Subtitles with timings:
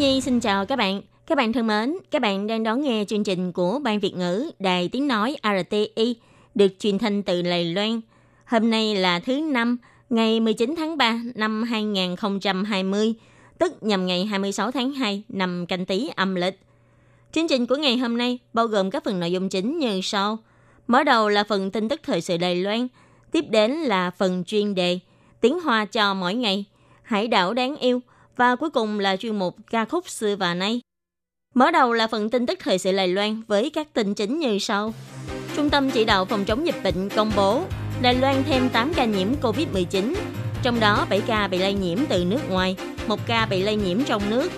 [0.00, 1.02] Nhi xin chào các bạn.
[1.26, 4.50] Các bạn thân mến, các bạn đang đón nghe chương trình của Ban Việt ngữ
[4.58, 6.16] Đài Tiếng Nói RTI
[6.54, 8.00] được truyền thanh từ Lài Loan.
[8.44, 9.78] Hôm nay là thứ Năm,
[10.10, 13.14] ngày 19 tháng 3 năm 2020,
[13.58, 16.60] tức nhằm ngày 26 tháng 2 năm canh tí âm lịch.
[17.32, 20.38] Chương trình của ngày hôm nay bao gồm các phần nội dung chính như sau.
[20.86, 22.88] Mở đầu là phần tin tức thời sự Đài Loan,
[23.32, 24.98] tiếp đến là phần chuyên đề
[25.40, 26.64] Tiếng Hoa cho mỗi ngày,
[27.02, 28.00] Hải đảo đáng yêu
[28.36, 30.80] và cuối cùng là chuyên mục ca khúc xưa và nay.
[31.54, 34.58] Mở đầu là phần tin tức thời sự Đài Loan với các tin chính như
[34.58, 34.94] sau.
[35.56, 37.62] Trung tâm chỉ đạo phòng chống dịch bệnh công bố
[38.02, 40.14] Đài Loan thêm 8 ca nhiễm COVID-19,
[40.62, 44.04] trong đó 7 ca bị lây nhiễm từ nước ngoài, một ca bị lây nhiễm
[44.04, 44.52] trong nước.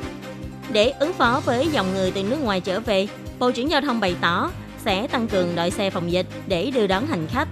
[0.73, 4.01] Để ứng phó với dòng người từ nước ngoài trở về, Bộ trưởng Giao thông
[4.01, 4.51] bày tỏ
[4.85, 7.49] sẽ tăng cường đội xe phòng dịch để đưa đón hành khách.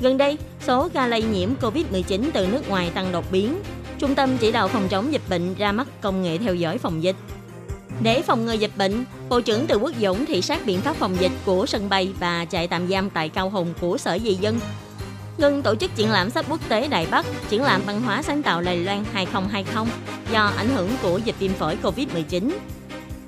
[0.00, 3.54] Gần đây, số ca lây nhiễm COVID-19 từ nước ngoài tăng đột biến.
[3.98, 7.02] Trung tâm chỉ đạo phòng chống dịch bệnh ra mắt công nghệ theo dõi phòng
[7.02, 7.16] dịch.
[8.02, 11.16] Để phòng ngừa dịch bệnh, Bộ trưởng Từ Quốc Dũng thị sát biện pháp phòng
[11.20, 14.60] dịch của sân bay và trại tạm giam tại Cao Hùng của Sở Di dân.
[15.38, 18.42] Ngừng tổ chức triển lãm sách quốc tế đài Bắc, triển lãm văn hóa sáng
[18.42, 19.92] tạo Đài Loan 2020
[20.32, 22.50] do ảnh hưởng của dịch viêm phổi COVID-19.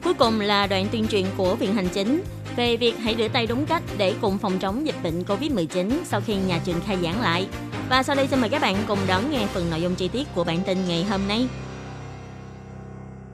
[0.05, 2.23] Cuối cùng là đoạn tuyên truyền của Viện Hành Chính
[2.57, 6.21] về việc hãy rửa tay đúng cách để cùng phòng chống dịch bệnh COVID-19 sau
[6.21, 7.47] khi nhà trường khai giảng lại.
[7.89, 10.27] Và sau đây xin mời các bạn cùng đón nghe phần nội dung chi tiết
[10.35, 11.47] của bản tin ngày hôm nay.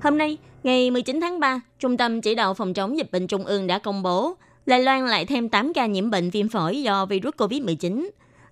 [0.03, 3.44] Hôm nay, ngày 19 tháng 3, Trung tâm Chỉ đạo Phòng chống dịch bệnh Trung
[3.44, 4.34] ương đã công bố
[4.67, 8.09] Đài Loan lại thêm 8 ca nhiễm bệnh viêm phổi do virus COVID-19.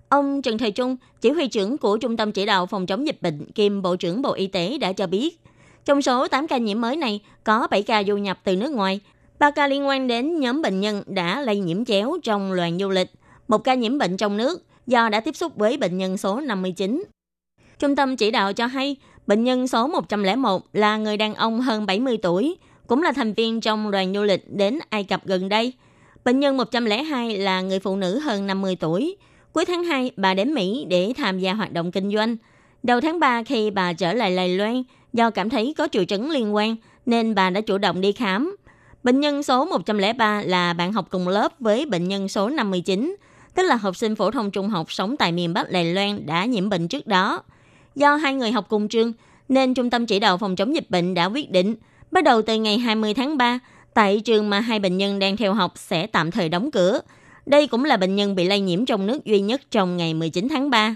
[0.09, 3.21] Ông Trần Thời Trung, chỉ huy trưởng của Trung tâm Chỉ đạo Phòng chống dịch
[3.21, 5.39] bệnh kiêm Bộ trưởng Bộ Y tế đã cho biết,
[5.85, 8.99] trong số 8 ca nhiễm mới này, có 7 ca du nhập từ nước ngoài,
[9.39, 12.89] 3 ca liên quan đến nhóm bệnh nhân đã lây nhiễm chéo trong đoàn du
[12.89, 13.11] lịch,
[13.47, 17.03] một ca nhiễm bệnh trong nước do đã tiếp xúc với bệnh nhân số 59.
[17.79, 18.95] Trung tâm chỉ đạo cho hay,
[19.27, 22.55] bệnh nhân số 101 là người đàn ông hơn 70 tuổi,
[22.87, 25.73] cũng là thành viên trong đoàn du lịch đến Ai Cập gần đây.
[26.25, 29.17] Bệnh nhân 102 là người phụ nữ hơn 50 tuổi.
[29.53, 32.37] Cuối tháng 2, bà đến Mỹ để tham gia hoạt động kinh doanh.
[32.83, 36.29] Đầu tháng 3 khi bà trở lại Lài Loan, do cảm thấy có triệu chứng
[36.29, 36.75] liên quan,
[37.05, 38.55] nên bà đã chủ động đi khám.
[39.05, 43.15] Bệnh nhân số 103 là bạn học cùng lớp với bệnh nhân số 59,
[43.55, 46.45] tức là học sinh phổ thông trung học sống tại miền Bắc Đài Loan đã
[46.45, 47.43] nhiễm bệnh trước đó.
[47.95, 49.13] Do hai người học cùng trường,
[49.49, 51.75] nên Trung tâm Chỉ đạo Phòng chống dịch bệnh đã quyết định
[52.11, 53.59] bắt đầu từ ngày 20 tháng 3,
[53.93, 57.01] tại trường mà hai bệnh nhân đang theo học sẽ tạm thời đóng cửa.
[57.45, 60.47] Đây cũng là bệnh nhân bị lây nhiễm trong nước duy nhất trong ngày 19
[60.49, 60.95] tháng 3.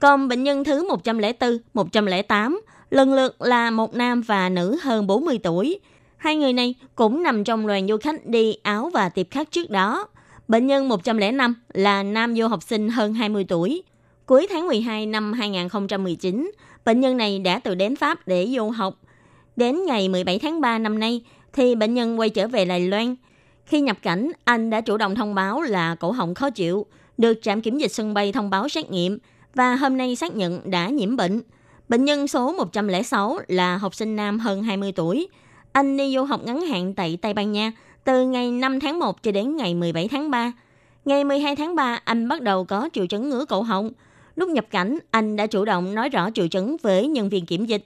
[0.00, 5.38] Còn bệnh nhân thứ 104, 108 lần lượt là một nam và nữ hơn 40
[5.42, 5.80] tuổi.
[6.20, 9.70] Hai người này cũng nằm trong đoàn du khách đi Áo và tiệp khắc trước
[9.70, 10.08] đó.
[10.48, 13.82] Bệnh nhân 105 là nam du học sinh hơn 20 tuổi.
[14.26, 16.50] Cuối tháng 12 năm 2019,
[16.84, 19.00] bệnh nhân này đã từ đến Pháp để du học.
[19.56, 23.16] Đến ngày 17 tháng 3 năm nay, thì bệnh nhân quay trở về Đài Loan.
[23.66, 26.86] Khi nhập cảnh, anh đã chủ động thông báo là cổ họng khó chịu,
[27.18, 29.18] được trạm kiểm dịch sân bay thông báo xét nghiệm
[29.54, 31.40] và hôm nay xác nhận đã nhiễm bệnh.
[31.88, 35.28] Bệnh nhân số 106 là học sinh nam hơn 20 tuổi.
[35.72, 37.72] Anh đi du học ngắn hạn tại Tây Ban Nha
[38.04, 40.52] từ ngày 5 tháng 1 cho đến ngày 17 tháng 3.
[41.04, 43.90] Ngày 12 tháng 3, anh bắt đầu có triệu chứng ngứa cổ họng.
[44.36, 47.66] Lúc nhập cảnh, anh đã chủ động nói rõ triệu chứng với nhân viên kiểm
[47.66, 47.84] dịch.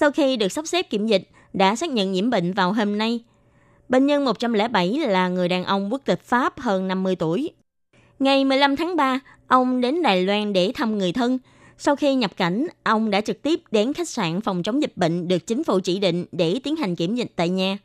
[0.00, 3.20] Sau khi được sắp xếp kiểm dịch, đã xác nhận nhiễm bệnh vào hôm nay.
[3.88, 7.50] Bệnh nhân 107 là người đàn ông quốc tịch Pháp hơn 50 tuổi.
[8.18, 11.38] Ngày 15 tháng 3, ông đến Đài Loan để thăm người thân.
[11.78, 15.28] Sau khi nhập cảnh, ông đã trực tiếp đến khách sạn phòng chống dịch bệnh
[15.28, 17.78] được chính phủ chỉ định để tiến hành kiểm dịch tại nhà.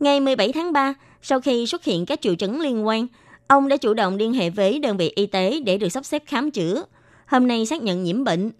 [0.00, 3.06] Ngày 17 tháng 3, sau khi xuất hiện các triệu chứng liên quan,
[3.48, 6.22] ông đã chủ động liên hệ với đơn vị y tế để được sắp xếp
[6.26, 6.84] khám chữa.
[7.26, 8.50] Hôm nay xác nhận nhiễm bệnh.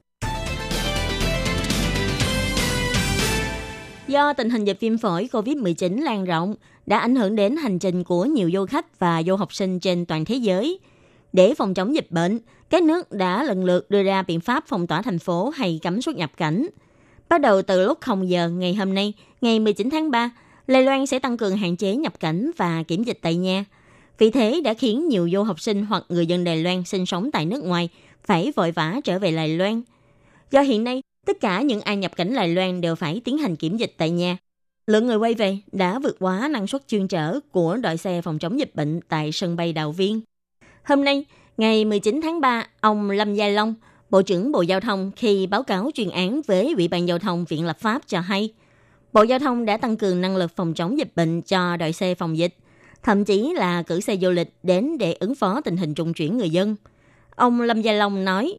[4.09, 6.55] Do tình hình dịch viêm phổi COVID-19 lan rộng
[6.87, 10.07] đã ảnh hưởng đến hành trình của nhiều du khách và du học sinh trên
[10.07, 10.79] toàn thế giới.
[11.33, 12.39] Để phòng chống dịch bệnh,
[12.71, 16.03] các nước đã lần lượt đưa ra biện pháp phong tỏa thành phố hay cấm
[16.03, 16.67] xuất nhập cảnh.
[17.29, 20.31] Bắt đầu từ lúc 0 giờ ngày hôm nay, ngày 19 tháng 3,
[20.67, 23.65] Đài Loan sẽ tăng cường hạn chế nhập cảnh và kiểm dịch tại nhà.
[24.19, 27.31] Vì thế đã khiến nhiều du học sinh hoặc người dân Đài Loan sinh sống
[27.31, 27.89] tại nước ngoài
[28.25, 29.83] phải vội vã trở về Đài Loan.
[30.51, 33.57] Do hiện nay, tất cả những ai nhập cảnh Đài Loan đều phải tiến hành
[33.57, 34.37] kiểm dịch tại nhà.
[34.87, 38.39] lượng người quay về đã vượt quá năng suất chuyên trở của đội xe phòng
[38.39, 40.21] chống dịch bệnh tại sân bay Đào Viên.
[40.85, 41.25] Hôm nay,
[41.57, 43.75] ngày 19 tháng 3, ông Lâm Gia Long,
[44.11, 47.45] Bộ trưởng Bộ Giao thông khi báo cáo chuyên án với Ủy ban Giao thông
[47.45, 48.55] Viện Lập pháp cho hay,
[49.13, 52.15] Bộ Giao thông đã tăng cường năng lực phòng chống dịch bệnh cho đội xe
[52.15, 52.55] phòng dịch,
[53.03, 56.39] thậm chí là cử xe du lịch đến để ứng phó tình hình trung chuyển
[56.39, 56.77] người dân.
[57.37, 58.59] Ông Lâm Gia Long nói,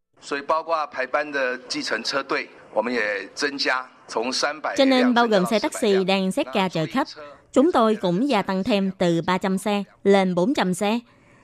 [4.77, 7.07] cho nên bao gồm xe taxi đang xét ca chở khách,
[7.53, 10.99] chúng tôi cũng gia tăng thêm từ 300 xe lên 400 xe.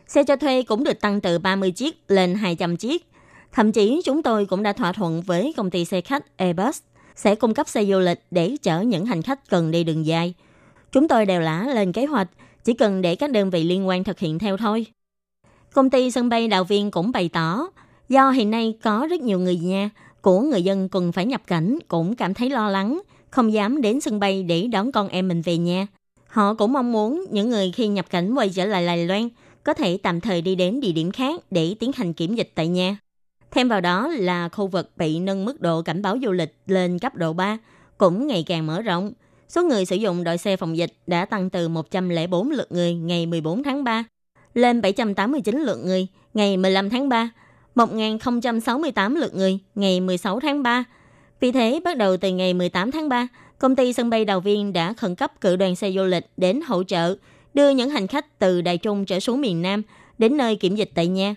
[0.08, 3.08] Xe cho thuê cũng được tăng từ 30 chiếc lên 200 chiếc.
[3.52, 6.80] Thậm chí chúng tôi cũng đã thỏa thuận với công ty xe khách Airbus
[7.16, 10.34] sẽ cung cấp xe du lịch để chở những hành khách cần đi đường dài.
[10.92, 12.28] Chúng tôi đều đã lên kế hoạch,
[12.64, 14.86] chỉ cần để các đơn vị liên quan thực hiện theo thôi.
[15.74, 17.68] Công ty sân bay Đào Viên cũng bày tỏ,
[18.10, 19.90] do hiện nay có rất nhiều người nhà
[20.22, 24.02] của người dân cần phải nhập cảnh cũng cảm thấy lo lắng, không dám đến
[24.02, 25.88] sân bay để đón con em mình về nhà.
[26.28, 29.30] Họ cũng mong muốn những người khi nhập cảnh quay trở lại Đài Loan
[29.64, 32.68] có thể tạm thời đi đến địa điểm khác để tiến hành kiểm dịch tại
[32.68, 32.98] nhà.
[33.52, 37.00] Thêm vào đó là khu vực bị nâng mức độ cảnh báo du lịch lên
[37.00, 37.58] cấp độ 3
[37.98, 39.14] cũng ngày càng mở rộng.
[39.50, 43.26] Số người sử dụng đội xe phòng dịch đã tăng từ 104 lượt người ngày
[43.26, 44.04] 14 tháng 3
[44.54, 47.30] lên 789 lượt người ngày 15 tháng 3,
[47.76, 50.84] 1.068 lượt người ngày 16 tháng 3.
[51.40, 53.28] Vì thế, bắt đầu từ ngày 18 tháng 3,
[53.60, 56.62] công ty sân bay Đào Viên đã khẩn cấp cử đoàn xe du lịch đến
[56.68, 57.16] hỗ trợ
[57.54, 59.82] đưa những hành khách từ Đài Trung trở xuống miền Nam
[60.18, 61.36] đến nơi kiểm dịch tại nhà.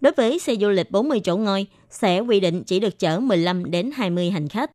[0.00, 3.70] Đối với xe du lịch 40 chỗ ngồi, sẽ quy định chỉ được chở 15
[3.70, 4.70] đến 20 hành khách.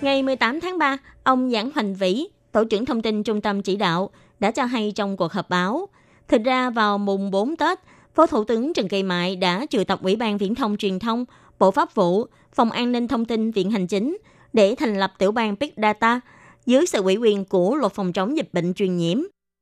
[0.00, 3.76] Ngày 18 tháng 3, ông Giảng Hoành Vĩ, Tổ trưởng Thông tin Trung tâm Chỉ
[3.76, 4.10] đạo,
[4.40, 5.88] đã cho hay trong cuộc họp báo.
[6.28, 7.78] Thực ra vào mùng 4 Tết,
[8.14, 11.24] Phó Thủ tướng Trần Kỳ Mại đã triệu tập Ủy ban Viễn thông Truyền thông,
[11.58, 14.18] Bộ Pháp vụ, Phòng An ninh Thông tin Viện Hành Chính
[14.52, 16.20] để thành lập tiểu ban Big Data
[16.66, 19.18] dưới sự ủy quyền của luật phòng chống dịch bệnh truyền nhiễm,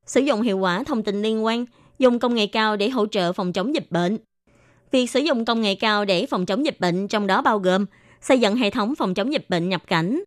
[0.06, 1.66] sử dụng hiệu quả thông tin liên quan,
[1.98, 4.18] dùng công nghệ cao để hỗ trợ phòng chống dịch bệnh.
[4.90, 7.86] Việc sử dụng công nghệ cao để phòng chống dịch bệnh trong đó bao gồm
[8.20, 10.22] xây dựng hệ thống phòng chống dịch bệnh nhập cảnh.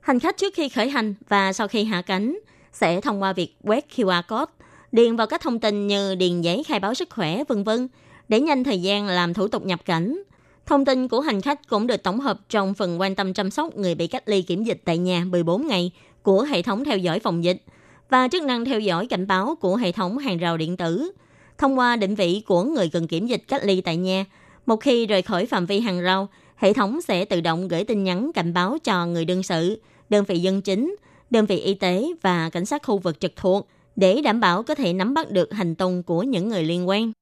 [0.00, 2.38] Hành khách trước khi khởi hành và sau khi hạ cánh
[2.72, 4.52] sẽ thông qua việc quét QR code,
[4.92, 7.88] điền vào các thông tin như điền giấy khai báo sức khỏe, vân vân
[8.28, 10.22] để nhanh thời gian làm thủ tục nhập cảnh.
[10.68, 13.76] Thông tin của hành khách cũng được tổng hợp trong phần quan tâm chăm sóc
[13.76, 15.90] người bị cách ly kiểm dịch tại nhà 14 ngày
[16.22, 17.62] của hệ thống theo dõi phòng dịch
[18.10, 21.12] và chức năng theo dõi cảnh báo của hệ thống hàng rào điện tử.
[21.58, 24.24] Thông qua định vị của người cần kiểm dịch cách ly tại nhà,
[24.66, 28.04] một khi rời khỏi phạm vi hàng rào, hệ thống sẽ tự động gửi tin
[28.04, 30.96] nhắn cảnh báo cho người đương sự, đơn vị dân chính,
[31.30, 34.74] đơn vị y tế và cảnh sát khu vực trực thuộc để đảm bảo có
[34.74, 37.12] thể nắm bắt được hành tung của những người liên quan.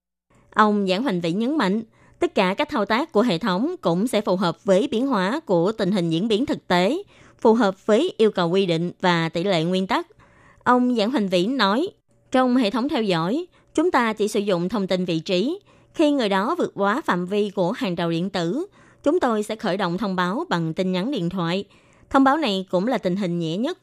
[0.55, 1.83] Ông Giảng Hoành Vĩ nhấn mạnh,
[2.19, 5.41] tất cả các thao tác của hệ thống cũng sẽ phù hợp với biến hóa
[5.41, 7.03] của tình hình diễn biến thực tế,
[7.39, 10.07] phù hợp với yêu cầu quy định và tỷ lệ nguyên tắc.
[10.65, 11.89] Ông Giảng Hoành Vĩ nói,
[12.33, 15.59] trong hệ thống theo dõi, chúng ta chỉ sử dụng thông tin vị trí.
[15.95, 18.67] Khi người đó vượt quá phạm vi của hàng rào điện tử,
[19.03, 21.65] chúng tôi sẽ khởi động thông báo bằng tin nhắn điện thoại.
[22.11, 23.79] Thông báo này cũng là tình hình nhẹ nhất.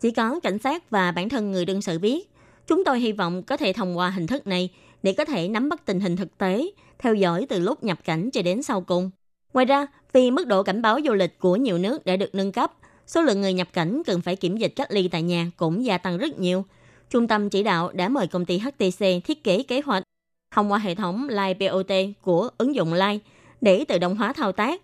[0.00, 2.30] Chỉ có cảnh sát và bản thân người đương sự biết.
[2.66, 4.70] Chúng tôi hy vọng có thể thông qua hình thức này
[5.04, 6.66] để có thể nắm bắt tình hình thực tế,
[6.98, 9.10] theo dõi từ lúc nhập cảnh cho đến sau cùng.
[9.54, 12.52] Ngoài ra, vì mức độ cảnh báo du lịch của nhiều nước đã được nâng
[12.52, 12.72] cấp,
[13.06, 15.98] số lượng người nhập cảnh cần phải kiểm dịch cách ly tại nhà cũng gia
[15.98, 16.64] tăng rất nhiều.
[17.10, 20.02] Trung tâm chỉ đạo đã mời công ty HTC thiết kế kế hoạch
[20.54, 21.92] thông qua hệ thống Live POT
[22.22, 23.18] của ứng dụng Live
[23.60, 24.82] để tự động hóa thao tác.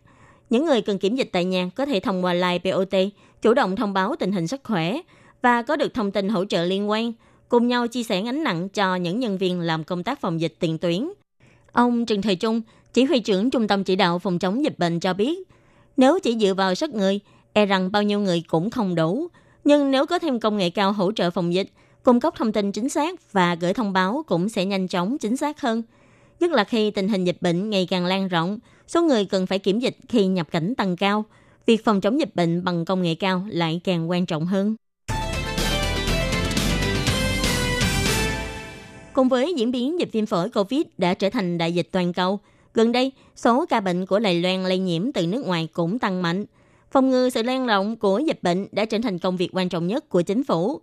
[0.50, 2.94] Những người cần kiểm dịch tại nhà có thể thông qua Live POT
[3.42, 5.00] chủ động thông báo tình hình sức khỏe
[5.42, 7.12] và có được thông tin hỗ trợ liên quan,
[7.50, 10.54] cùng nhau chia sẻ gánh nặng cho những nhân viên làm công tác phòng dịch
[10.58, 11.08] tiền tuyến.
[11.72, 15.00] Ông Trần Thời Trung, chỉ huy trưởng Trung tâm chỉ đạo phòng chống dịch bệnh
[15.00, 15.38] cho biết,
[15.96, 17.20] nếu chỉ dựa vào sức người,
[17.52, 19.28] e rằng bao nhiêu người cũng không đủ.
[19.64, 21.68] Nhưng nếu có thêm công nghệ cao hỗ trợ phòng dịch,
[22.02, 25.36] cung cấp thông tin chính xác và gửi thông báo cũng sẽ nhanh chóng chính
[25.36, 25.82] xác hơn.
[26.40, 29.58] Nhất là khi tình hình dịch bệnh ngày càng lan rộng, số người cần phải
[29.58, 31.24] kiểm dịch khi nhập cảnh tăng cao,
[31.66, 34.76] việc phòng chống dịch bệnh bằng công nghệ cao lại càng quan trọng hơn.
[39.20, 42.40] Cùng với diễn biến dịch viêm phổi COVID đã trở thành đại dịch toàn cầu,
[42.74, 46.22] gần đây số ca bệnh của Đài Loan lây nhiễm từ nước ngoài cũng tăng
[46.22, 46.44] mạnh–
[46.90, 49.86] Phòng ngừa sự lan rộng của dịch bệnh đã trở thành công việc quan trọng
[49.86, 50.80] nhất của chính phủ.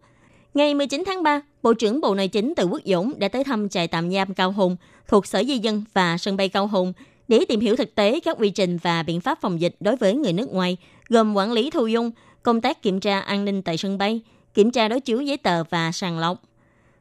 [0.54, 3.70] Ngày 19 tháng 3, Bộ trưởng Bộ Nội chính Từ Quốc Dũng đã tới thăm
[3.70, 4.76] trại tạm giam Cao Hùng
[5.08, 6.94] thuộc Sở Di dân và sân bay Cao Hùng
[7.28, 10.16] để tìm hiểu thực tế các quy trình và biện pháp phòng dịch đối với
[10.16, 10.78] người nước ngoài,
[11.10, 12.12] gồm quản lý thu dung,
[12.44, 14.22] công tác kiểm tra an ninh tại sân bay,
[14.54, 16.47] kiểm tra đối chiếu giấy tờ và sàng lọc.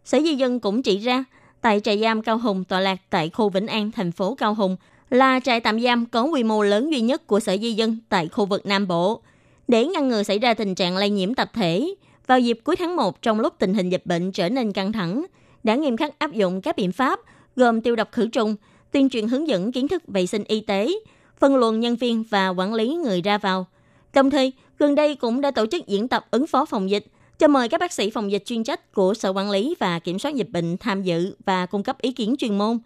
[0.07, 1.25] Sở Di dân cũng chỉ ra,
[1.61, 4.77] tại trại giam Cao Hùng tọa lạc tại khu Vĩnh An, thành phố Cao Hùng,
[5.11, 8.29] là trại tạm giam có quy mô lớn duy nhất của Sở Di dân tại
[8.29, 9.21] khu vực Nam Bộ.
[9.69, 11.95] Để ngăn ngừa xảy ra tình trạng lây nhiễm tập thể,
[12.27, 15.27] vào dịp cuối tháng 1 trong lúc tình hình dịch bệnh trở nên căng thẳng,
[15.65, 17.21] đã nghiêm khắc áp dụng các biện pháp
[17.57, 18.57] gồm tiêu độc khử trùng,
[18.93, 20.93] tuyên truyền hướng dẫn kiến thức vệ sinh y tế,
[21.39, 23.67] phân luồng nhân viên và quản lý người ra vào.
[24.15, 27.07] Đồng thời, gần đây cũng đã tổ chức diễn tập ứng phó phòng dịch,
[27.39, 30.19] cho mời các bác sĩ phòng dịch chuyên trách của Sở Quản lý và Kiểm
[30.19, 32.79] soát Dịch bệnh tham dự và cung cấp ý kiến chuyên môn.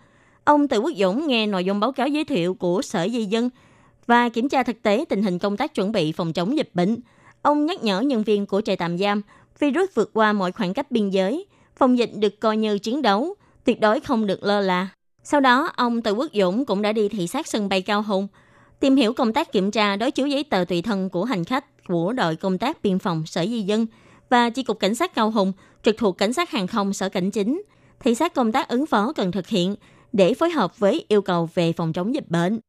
[0.44, 3.50] Ông Từ Quốc Dũng nghe nội dung báo cáo giới thiệu của Sở Di dân
[4.06, 6.96] và kiểm tra thực tế tình hình công tác chuẩn bị phòng chống dịch bệnh.
[7.42, 9.22] Ông nhắc nhở nhân viên của trại tạm giam,
[9.58, 13.34] virus vượt qua mọi khoảng cách biên giới, phòng dịch được coi như chiến đấu,
[13.64, 14.88] tuyệt đối không được lơ là.
[15.22, 18.28] Sau đó, ông Từ Quốc Dũng cũng đã đi thị sát sân bay Cao Hùng,
[18.80, 21.86] tìm hiểu công tác kiểm tra đối chiếu giấy tờ tùy thân của hành khách
[21.86, 23.86] của đội công tác biên phòng Sở Di dân
[24.30, 27.30] và chi cục cảnh sát Cao Hùng trực thuộc cảnh sát hàng không Sở Cảnh
[27.30, 27.62] Chính,
[28.00, 29.74] thị sát công tác ứng phó cần thực hiện
[30.12, 32.60] để phối hợp với yêu cầu về phòng chống dịch bệnh.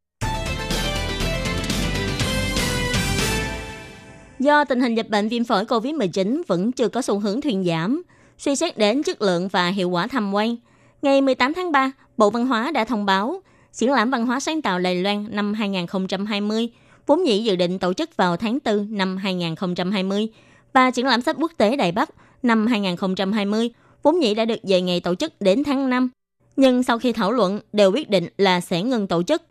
[4.39, 8.03] Do tình hình dịch bệnh viêm phổi COVID-19 vẫn chưa có xu hướng thuyên giảm,
[8.37, 10.55] suy xét đến chất lượng và hiệu quả tham quan,
[11.01, 13.41] ngày 18 tháng 3, Bộ Văn hóa đã thông báo
[13.73, 16.69] triển lãm văn hóa sáng tạo Đài Loan năm 2020
[17.07, 20.27] vốn dĩ dự định tổ chức vào tháng 4 năm 2020
[20.73, 22.09] và triển lãm sách quốc tế Đài Bắc
[22.43, 23.69] năm 2020
[24.03, 26.09] vốn dĩ đã được về ngày tổ chức đến tháng 5.
[26.55, 29.41] Nhưng sau khi thảo luận đều quyết định là sẽ ngừng tổ chức.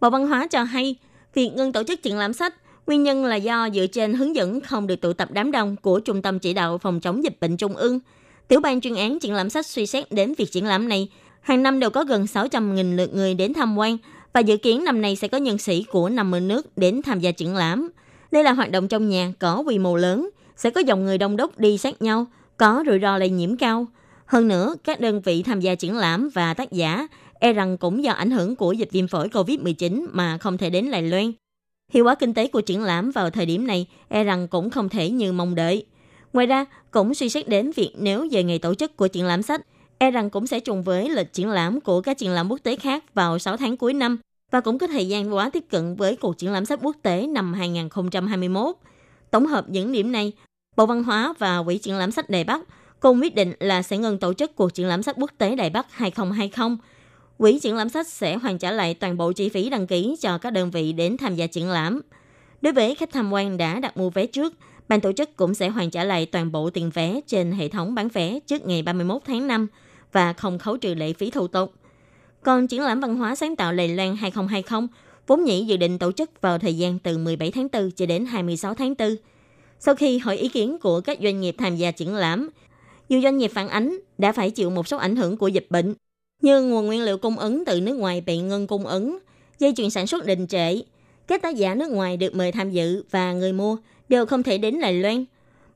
[0.00, 0.96] Bộ Văn hóa cho hay,
[1.34, 2.54] việc ngừng tổ chức triển lãm sách
[2.86, 6.00] nguyên nhân là do dựa trên hướng dẫn không được tụ tập đám đông của
[6.00, 7.98] Trung tâm Chỉ đạo Phòng chống dịch bệnh Trung ương.
[8.48, 11.08] Tiểu ban chuyên án triển lãm sách suy xét đến việc triển lãm này
[11.46, 13.98] Hàng năm đều có gần 600.000 lượt người đến tham quan
[14.32, 17.30] và dự kiến năm nay sẽ có nhân sĩ của 50 nước đến tham gia
[17.30, 17.88] triển lãm.
[18.32, 21.36] Đây là hoạt động trong nhà có quy mô lớn, sẽ có dòng người đông
[21.36, 23.86] đúc đi sát nhau, có rủi ro lây nhiễm cao.
[24.26, 27.06] Hơn nữa, các đơn vị tham gia triển lãm và tác giả
[27.40, 30.90] e rằng cũng do ảnh hưởng của dịch viêm phổi COVID-19 mà không thể đến
[30.90, 31.32] Đài Loan.
[31.92, 34.88] Hiệu quả kinh tế của triển lãm vào thời điểm này e rằng cũng không
[34.88, 35.86] thể như mong đợi.
[36.32, 39.42] Ngoài ra, cũng suy xét đến việc nếu về ngày tổ chức của triển lãm
[39.42, 39.60] sách,
[39.98, 42.76] e rằng cũng sẽ trùng với lịch triển lãm của các triển lãm quốc tế
[42.76, 44.18] khác vào 6 tháng cuối năm
[44.50, 47.26] và cũng có thời gian quá tiếp cận với cuộc triển lãm sách quốc tế
[47.26, 48.76] năm 2021.
[49.30, 50.32] Tổng hợp những điểm này,
[50.76, 52.60] Bộ Văn hóa và Quỹ triển lãm sách Đài Bắc
[53.00, 55.70] cùng quyết định là sẽ ngừng tổ chức cuộc triển lãm sách quốc tế Đài
[55.70, 56.76] Bắc 2020.
[57.38, 60.38] Quỹ triển lãm sách sẽ hoàn trả lại toàn bộ chi phí đăng ký cho
[60.38, 62.00] các đơn vị đến tham gia triển lãm.
[62.62, 64.54] Đối với khách tham quan đã đặt mua vé trước,
[64.88, 67.94] ban tổ chức cũng sẽ hoàn trả lại toàn bộ tiền vé trên hệ thống
[67.94, 69.66] bán vé trước ngày 31 tháng 5
[70.12, 71.72] và không khấu trừ lệ phí thủ tục.
[72.42, 74.88] Còn triển lãm văn hóa sáng tạo Lầy Loan 2020
[75.26, 78.26] vốn nhĩ dự định tổ chức vào thời gian từ 17 tháng 4 cho đến
[78.26, 79.16] 26 tháng 4.
[79.78, 82.50] Sau khi hỏi ý kiến của các doanh nghiệp tham gia triển lãm,
[83.08, 85.94] nhiều doanh nghiệp phản ánh đã phải chịu một số ảnh hưởng của dịch bệnh,
[86.42, 89.18] như nguồn nguyên liệu cung ứng từ nước ngoài bị ngưng cung ứng,
[89.58, 90.74] dây chuyền sản xuất đình trệ,
[91.26, 93.76] các tác giả nước ngoài được mời tham dự và người mua
[94.08, 95.24] đều không thể đến Đài Loan.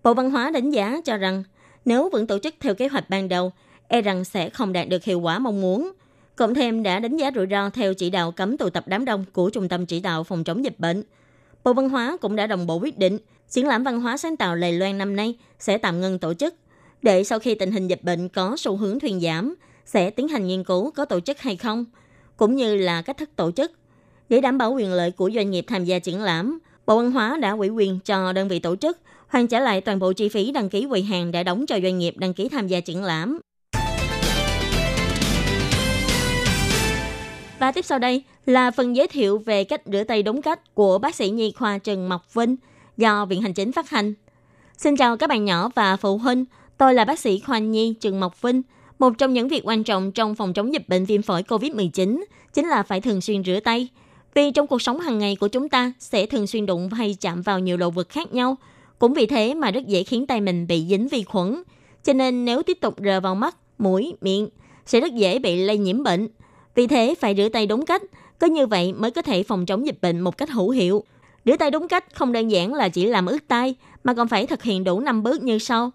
[0.02, 1.42] Bộ Văn hóa đánh giá cho rằng
[1.84, 3.52] nếu vẫn tổ chức theo kế hoạch ban đầu
[3.88, 5.92] e rằng sẽ không đạt được hiệu quả mong muốn.
[6.36, 9.24] Cộng thêm đã đánh giá rủi ro theo chỉ đạo cấm tụ tập đám đông
[9.32, 11.02] của Trung tâm Chỉ đạo Phòng chống dịch bệnh.
[11.64, 13.18] Bộ Văn hóa cũng đã đồng bộ quyết định
[13.50, 16.54] triển lãm văn hóa sáng tạo Lầy Loan năm nay sẽ tạm ngưng tổ chức,
[17.02, 19.54] để sau khi tình hình dịch bệnh có xu hướng thuyên giảm,
[19.84, 21.84] sẽ tiến hành nghiên cứu có tổ chức hay không,
[22.36, 23.72] cũng như là cách thức tổ chức.
[24.28, 27.38] Để đảm bảo quyền lợi của doanh nghiệp tham gia triển lãm, Bộ Văn hóa
[27.40, 30.50] đã ủy quyền cho đơn vị tổ chức hoàn trả lại toàn bộ chi phí
[30.50, 33.40] đăng ký quầy hàng đã đóng cho doanh nghiệp đăng ký tham gia triển lãm.
[37.58, 40.98] Và tiếp sau đây là phần giới thiệu về cách rửa tay đúng cách của
[40.98, 42.56] bác sĩ nhi khoa Trần Mộc Vinh
[43.00, 44.14] do Viện Hành Chính phát hành.
[44.76, 46.44] Xin chào các bạn nhỏ và phụ huynh,
[46.78, 48.62] tôi là bác sĩ khoa nhi Trần Mộc Vinh.
[48.98, 52.68] Một trong những việc quan trọng trong phòng chống dịch bệnh viêm phổi COVID-19 chính
[52.68, 53.88] là phải thường xuyên rửa tay.
[54.34, 57.42] Vì trong cuộc sống hàng ngày của chúng ta sẽ thường xuyên đụng hay chạm
[57.42, 58.56] vào nhiều đồ vật khác nhau.
[58.98, 61.62] Cũng vì thế mà rất dễ khiến tay mình bị dính vi khuẩn.
[62.04, 64.48] Cho nên nếu tiếp tục rờ vào mắt, mũi, miệng
[64.86, 66.28] sẽ rất dễ bị lây nhiễm bệnh.
[66.74, 68.02] Vì thế phải rửa tay đúng cách,
[68.38, 71.04] có như vậy mới có thể phòng chống dịch bệnh một cách hữu hiệu.
[71.44, 74.46] Rửa tay đúng cách không đơn giản là chỉ làm ướt tay, mà còn phải
[74.46, 75.90] thực hiện đủ 5 bước như sau.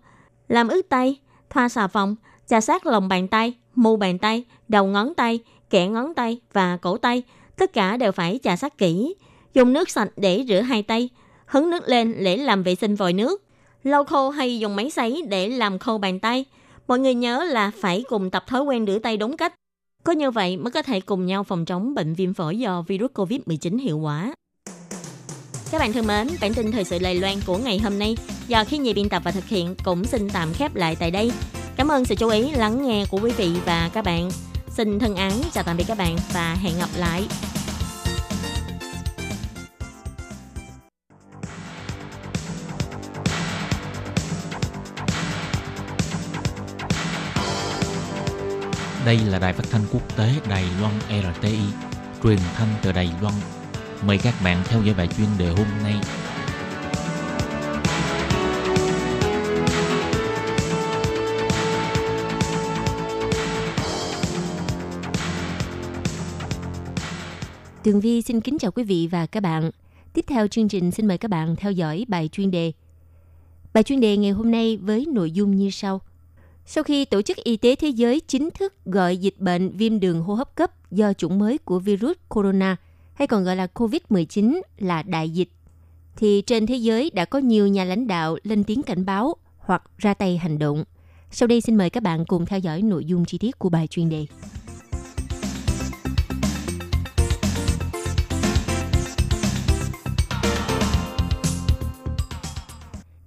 [0.48, 2.16] Làm ướt tay, thoa xà phòng,
[2.48, 6.78] chà sát lòng bàn tay, mu bàn tay, đầu ngón tay, kẽ ngón tay và
[6.78, 7.24] cổ tay.
[7.58, 9.16] Tất cả đều phải chà sát kỹ.
[9.54, 11.10] Dùng nước sạch để rửa hai tay,
[11.46, 13.44] hứng nước lên để làm vệ sinh vòi nước.
[13.84, 16.46] Lau khô hay dùng máy sấy để làm khô bàn tay.
[16.88, 19.54] Mọi người nhớ là phải cùng tập thói quen rửa tay đúng cách
[20.06, 23.12] có như vậy mới có thể cùng nhau phòng chống bệnh viêm phổi do virus
[23.12, 24.34] COVID-19 hiệu quả.
[25.72, 28.18] Các bạn thân mến, bản tin thời sự Lầy Loan của ngày hôm nay
[28.48, 31.32] do khi nhị biên tập và thực hiện cũng xin tạm khép lại tại đây.
[31.76, 34.30] Cảm ơn sự chú ý lắng nghe của quý vị và các bạn.
[34.70, 37.28] Xin thân ái chào tạm biệt các bạn và hẹn gặp lại.
[49.06, 51.60] Đây là đài phát thanh quốc tế Đài Loan RTI,
[52.24, 53.34] truyền thanh từ Đài Loan,
[54.08, 55.94] Mời các bạn theo dõi bài chuyên đề hôm nay.
[67.84, 69.72] Tường Vi xin kính chào quý vị và các bạn.
[70.14, 72.72] Tiếp theo chương trình xin mời các bạn theo dõi bài chuyên đề.
[73.74, 76.02] Bài chuyên đề ngày hôm nay với nội dung như sau.
[76.66, 80.22] Sau khi Tổ chức Y tế Thế giới chính thức gọi dịch bệnh viêm đường
[80.22, 82.78] hô hấp cấp do chủng mới của virus corona,
[83.16, 85.50] hay còn gọi là COVID-19 là đại dịch,
[86.16, 89.84] thì trên thế giới đã có nhiều nhà lãnh đạo lên tiếng cảnh báo hoặc
[89.98, 90.84] ra tay hành động.
[91.32, 93.88] Sau đây xin mời các bạn cùng theo dõi nội dung chi tiết của bài
[93.88, 94.26] chuyên đề.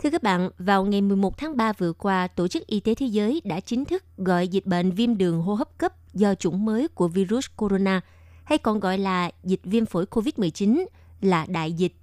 [0.03, 3.07] Thưa các bạn, vào ngày 11 tháng 3 vừa qua, Tổ chức Y tế Thế
[3.07, 6.89] giới đã chính thức gọi dịch bệnh viêm đường hô hấp cấp do chủng mới
[6.89, 8.01] của virus corona,
[8.49, 10.85] hay còn gọi là dịch viêm phổi COVID-19
[11.21, 11.95] là đại dịch.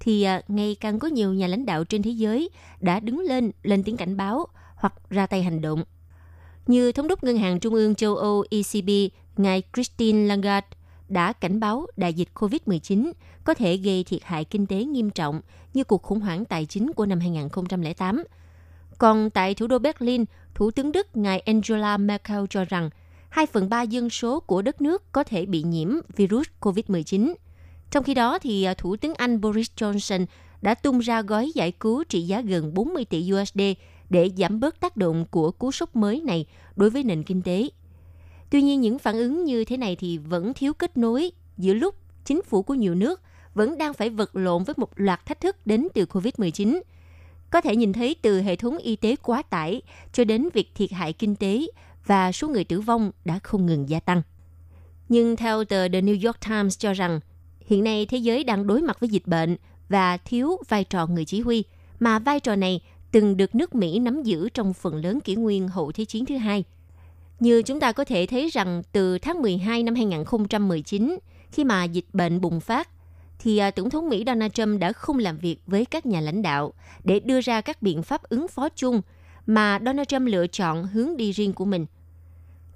[0.00, 2.50] Thì à, ngày càng có nhiều nhà lãnh đạo trên thế giới
[2.80, 5.84] đã đứng lên lên tiếng cảnh báo hoặc ra tay hành động.
[6.66, 8.90] Như Thống đốc Ngân hàng Trung ương châu Âu ECB,
[9.36, 10.68] ngài Christine Lagarde
[11.08, 13.12] đã cảnh báo đại dịch COVID-19
[13.44, 15.40] có thể gây thiệt hại kinh tế nghiêm trọng
[15.74, 18.24] như cuộc khủng hoảng tài chính của năm 2008.
[18.98, 20.24] Còn tại thủ đô Berlin,
[20.54, 22.90] Thủ tướng Đức ngài Angela Merkel cho rằng
[23.28, 27.34] 2 phần 3 dân số của đất nước có thể bị nhiễm virus COVID-19.
[27.90, 30.26] Trong khi đó, thì à, Thủ tướng Anh Boris Johnson
[30.62, 33.60] đã tung ra gói giải cứu trị giá gần 40 tỷ USD
[34.10, 37.68] để giảm bớt tác động của cú sốc mới này đối với nền kinh tế.
[38.50, 41.94] Tuy nhiên, những phản ứng như thế này thì vẫn thiếu kết nối giữa lúc
[42.24, 43.20] chính phủ của nhiều nước
[43.54, 46.80] vẫn đang phải vật lộn với một loạt thách thức đến từ COVID-19.
[47.50, 49.82] Có thể nhìn thấy từ hệ thống y tế quá tải
[50.12, 51.66] cho đến việc thiệt hại kinh tế
[52.08, 54.22] và số người tử vong đã không ngừng gia tăng.
[55.08, 57.20] Nhưng theo tờ The New York Times cho rằng,
[57.66, 59.56] hiện nay thế giới đang đối mặt với dịch bệnh
[59.88, 61.64] và thiếu vai trò người chỉ huy,
[62.00, 62.80] mà vai trò này
[63.12, 66.36] từng được nước Mỹ nắm giữ trong phần lớn kỷ nguyên hậu Thế chiến thứ
[66.36, 66.64] hai.
[67.40, 71.18] Như chúng ta có thể thấy rằng từ tháng 12 năm 2019,
[71.52, 72.88] khi mà dịch bệnh bùng phát,
[73.38, 76.42] thì à, Tổng thống Mỹ Donald Trump đã không làm việc với các nhà lãnh
[76.42, 76.72] đạo
[77.04, 79.02] để đưa ra các biện pháp ứng phó chung
[79.46, 81.86] mà Donald Trump lựa chọn hướng đi riêng của mình.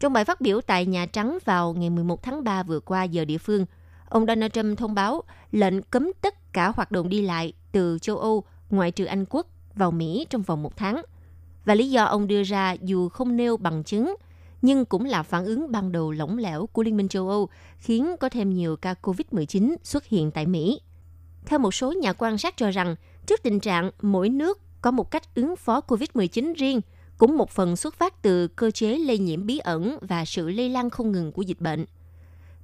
[0.02, 3.24] Trong bài phát biểu tại Nhà Trắng vào ngày 11 tháng 3 vừa qua giờ
[3.24, 3.66] địa phương,
[4.08, 8.18] ông Donald Trump thông báo lệnh cấm tất cả hoạt động đi lại từ châu
[8.18, 11.02] Âu ngoại trừ Anh quốc vào Mỹ trong vòng một tháng.
[11.64, 14.14] Và lý do ông đưa ra dù không nêu bằng chứng–
[14.62, 18.16] nhưng cũng là phản ứng ban đầu lỏng lẻo của Liên minh châu Âu, khiến
[18.20, 20.80] có thêm nhiều ca COVID-19 xuất hiện tại Mỹ.
[21.46, 25.10] Theo một số nhà quan sát cho rằng, trước tình trạng mỗi nước có một
[25.10, 26.80] cách ứng phó COVID-19 riêng,
[27.22, 30.68] cũng một phần xuất phát từ cơ chế lây nhiễm bí ẩn và sự lây
[30.68, 31.84] lan không ngừng của dịch bệnh.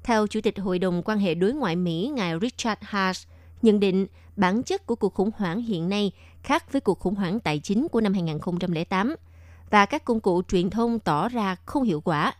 [0.02, 3.26] Theo Chủ tịch Hội đồng quan hệ đối ngoại Mỹ, ngài Richard Haas,
[3.62, 7.40] nhận định bản chất của cuộc khủng hoảng hiện nay khác với cuộc khủng hoảng
[7.40, 9.14] tài chính của năm 2008–
[9.70, 12.34] và các công cụ truyền thông tỏ ra không hiệu quả.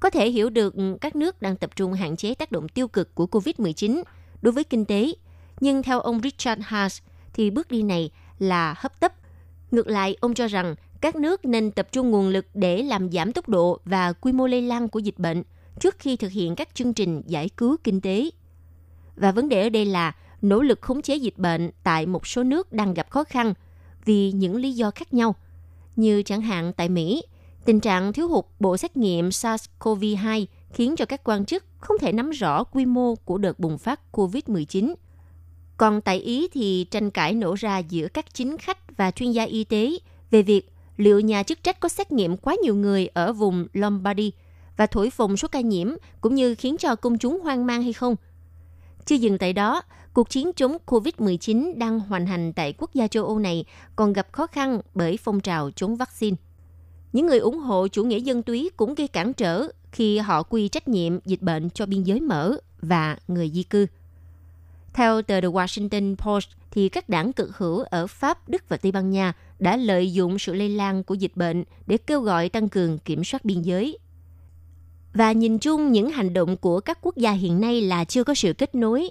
[0.00, 3.14] Có thể hiểu được các nước đang tập trung hạn chế tác động tiêu cực
[3.14, 4.02] của COVID-19
[4.42, 5.12] đối với kinh tế,
[5.60, 7.00] nhưng theo ông Richard Haas
[7.32, 9.12] thì bước đi này là hấp tấp.
[9.70, 13.32] Ngược lại, ông cho rằng các nước nên tập trung nguồn lực để làm giảm
[13.32, 15.42] tốc độ và quy mô lây lan của dịch bệnh
[15.80, 18.30] trước khi thực hiện các chương trình giải cứu kinh tế.
[19.16, 22.42] Và vấn đề ở đây là nỗ lực khống chế dịch bệnh tại một số
[22.42, 23.54] nước đang gặp khó khăn
[24.04, 25.34] vì những lý do khác nhau–
[25.96, 27.22] như chẳng hạn tại Mỹ,
[27.64, 32.12] tình trạng thiếu hụt bộ xét nghiệm SARS-CoV-2 khiến cho các quan chức không thể
[32.12, 34.94] nắm rõ quy mô của đợt bùng phát COVID-19.
[35.76, 39.44] Còn tại Ý thì tranh cãi nổ ra giữa các chính khách và chuyên gia
[39.44, 39.92] y tế
[40.30, 44.32] về việc liệu nhà chức trách có xét nghiệm quá nhiều người ở vùng Lombardy
[44.76, 45.88] và thổi phồng số ca nhiễm
[46.20, 48.16] cũng như khiến cho công chúng hoang mang hay không.
[49.04, 53.24] Chưa dừng tại đó, cuộc chiến chống COVID-19 đang hoành hành tại quốc gia châu
[53.24, 53.64] Âu này
[53.96, 56.36] còn gặp khó khăn bởi phong trào chống vaccine.
[57.12, 60.68] Những người ủng hộ chủ nghĩa dân túy cũng gây cản trở khi họ quy
[60.68, 63.86] trách nhiệm dịch bệnh cho biên giới mở và người di cư.
[64.92, 68.92] Theo tờ The Washington Post, thì các đảng cực hữu ở Pháp, Đức và Tây
[68.92, 72.68] Ban Nha đã lợi dụng sự lây lan của dịch bệnh để kêu gọi tăng
[72.68, 73.98] cường kiểm soát biên giới.
[75.14, 78.34] Và nhìn chung, những hành động của các quốc gia hiện nay là chưa có
[78.34, 79.10] sự kết nối,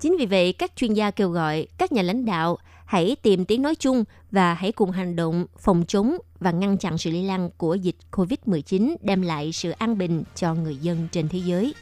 [0.00, 3.62] Chính vì vậy, các chuyên gia kêu gọi các nhà lãnh đạo hãy tìm tiếng
[3.62, 7.50] nói chung và hãy cùng hành động phòng chống và ngăn chặn sự lây lan
[7.56, 11.74] của dịch COVID-19 đem lại sự an bình cho người dân trên thế giới.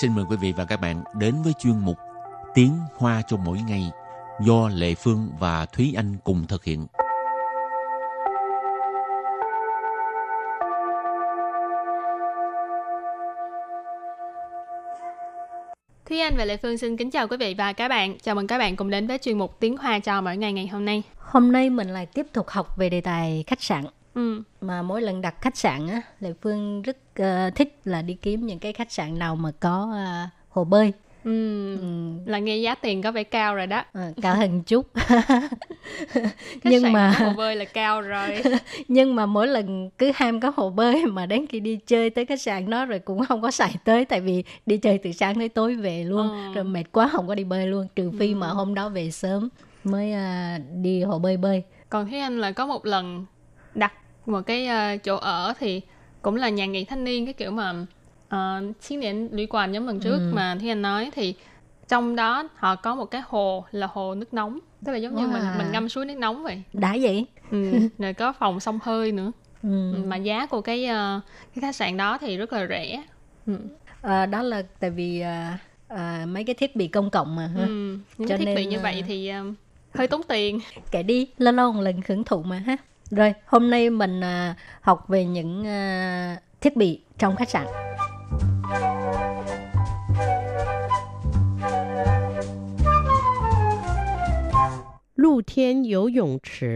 [0.00, 1.96] Xin mời quý vị và các bạn đến với chuyên mục
[2.54, 3.90] Tiếng Hoa cho mỗi ngày
[4.40, 6.86] do Lệ Phương và Thúy Anh cùng thực hiện.
[16.08, 18.18] Thúy Anh và Lệ Phương xin kính chào quý vị và các bạn.
[18.18, 20.66] Chào mừng các bạn cùng đến với chuyên mục Tiếng Hoa cho mỗi ngày ngày
[20.66, 21.02] hôm nay.
[21.18, 23.84] Hôm nay mình lại tiếp tục học về đề tài khách sạn.
[24.16, 24.42] Ừ.
[24.60, 28.46] Mà mỗi lần đặt khách sạn á, Lệ Phương rất uh, thích là đi kiếm
[28.46, 30.92] những cái khách sạn nào mà có uh, hồ bơi.
[31.24, 31.76] Ừ.
[31.76, 33.84] Ừ, Là nghe giá tiền có vẻ cao rồi đó.
[33.92, 34.86] ờ, cao hơn chút.
[36.64, 38.42] Nhưng mà hồ bơi là cao rồi.
[38.88, 42.26] nhưng mà mỗi lần cứ ham có hồ bơi mà đến khi đi chơi tới
[42.26, 45.34] khách sạn đó rồi cũng không có xài tới tại vì đi chơi từ sáng
[45.34, 46.54] tới tối về luôn Ừ.
[46.54, 49.48] rồi mệt quá không có đi bơi luôn trừ phi mà hôm đó về sớm
[49.84, 53.26] mới à, đi hồ bơi bơi Còn Thúy Anh là có một lần
[53.74, 53.92] đặt
[54.26, 55.80] một cái ờ, chỗ ở thì
[56.22, 57.74] cũng là nhà nghỉ thanh niên cái kiểu mà
[58.34, 60.28] uh, chiến điện lũy quản giống lần trước Ừ.
[60.32, 61.34] mà Thúy Anh nói thì
[61.88, 65.26] trong đó họ có một cái hồ là hồ nước nóng tức là giống như
[65.26, 65.58] mình Wow.
[65.58, 67.78] mình ngâm suối nước nóng vậy đã vậy ừ.
[67.98, 69.92] rồi có phòng xông hơi nữa ừ.
[69.92, 71.20] Ừ, mà giá của cái ờ,
[71.54, 73.02] cái khách sạn đó thì rất là rẻ
[73.46, 73.56] ừ.
[74.02, 75.58] À, đó là tại vì à,
[75.88, 77.60] à, mấy cái thiết bị công cộng mà ha.
[77.66, 77.98] Ừ.
[78.18, 79.44] những Cho thiết bị nên, như ờ, vậy thì ờ,
[79.94, 80.60] hơi tốn tiền
[80.90, 82.76] kể đi lâu lâu một lần hưởng thụ mà ha
[83.10, 87.66] rồi, hôm nay mình à, học về những à, thiết bị trong khách sạn.
[95.16, 96.66] Lù thiên yếu dụng trì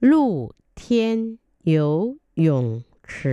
[0.00, 3.30] Lù thiên yếu dụng trì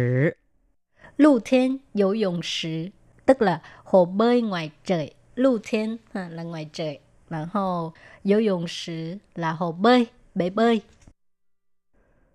[1.17, 2.91] Lù thiên yếu dụng trì
[3.25, 5.13] Tức là hồ bơi ngoài trời.
[5.35, 6.99] Lù thiên à, là ngoài trời.
[7.29, 10.81] Rồi hồ yếu dụng trì là hồ bơi, bể bơi.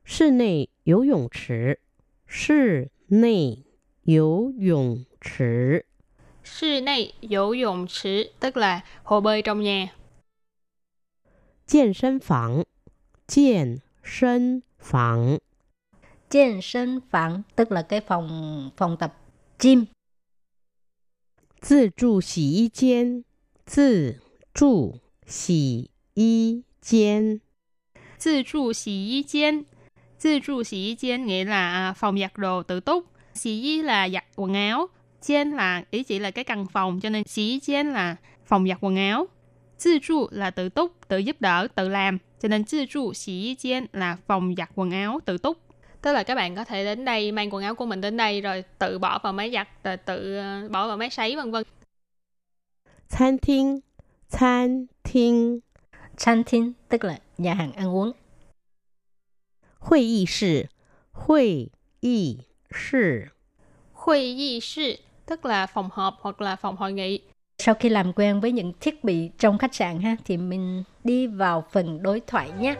[0.03, 1.79] 室内游泳池，
[2.25, 3.63] 室内
[4.03, 5.85] 游泳池，
[6.43, 9.89] 室内游泳池 tức là hồ bơi trong nhà
[11.67, 12.65] 健身房，
[13.27, 15.39] 健身房，
[16.27, 19.15] 健身房 tức là cái phòng phòng tập
[19.59, 19.85] gym
[21.61, 23.23] 自助洗衣间，
[23.65, 24.19] 自
[24.53, 27.41] 助洗衣间，
[28.17, 29.65] 自助洗衣间
[30.23, 34.87] 自助洗衣间nghĩa là à, phòng giặt đồ tự túc xì y là giặt quần áo
[35.21, 38.77] Chen là ý chỉ là cái căn phòng cho nên xí chen là phòng giặt
[38.81, 39.27] quần áo.
[39.83, 42.17] Tự trụ là tự túc, tự giúp đỡ, tự làm.
[42.41, 45.57] Cho nên tự trụ xí chen là phòng giặt quần áo tự túc.
[46.01, 48.41] Tức là các bạn có thể đến đây mang quần áo của mình đến đây
[48.41, 51.63] rồi tự bỏ vào máy giặt, rồi tự ờ, bỏ vào máy sấy vân vân.
[53.09, 53.81] 餐厅，
[54.29, 55.61] 餐厅，
[56.25, 58.11] canteen tức là nhà hàng ăn uống
[59.83, 60.69] 会议室，
[61.11, 61.71] 会
[62.01, 63.31] 议室，
[63.93, 67.21] Hội nghị室tức là phòng họp hoặc là phòng hội nghị.
[67.59, 71.27] sau khi làm quen với những thiết bị trong khách sạn ha thì mình đi
[71.27, 72.75] vào phần đối thoại nhé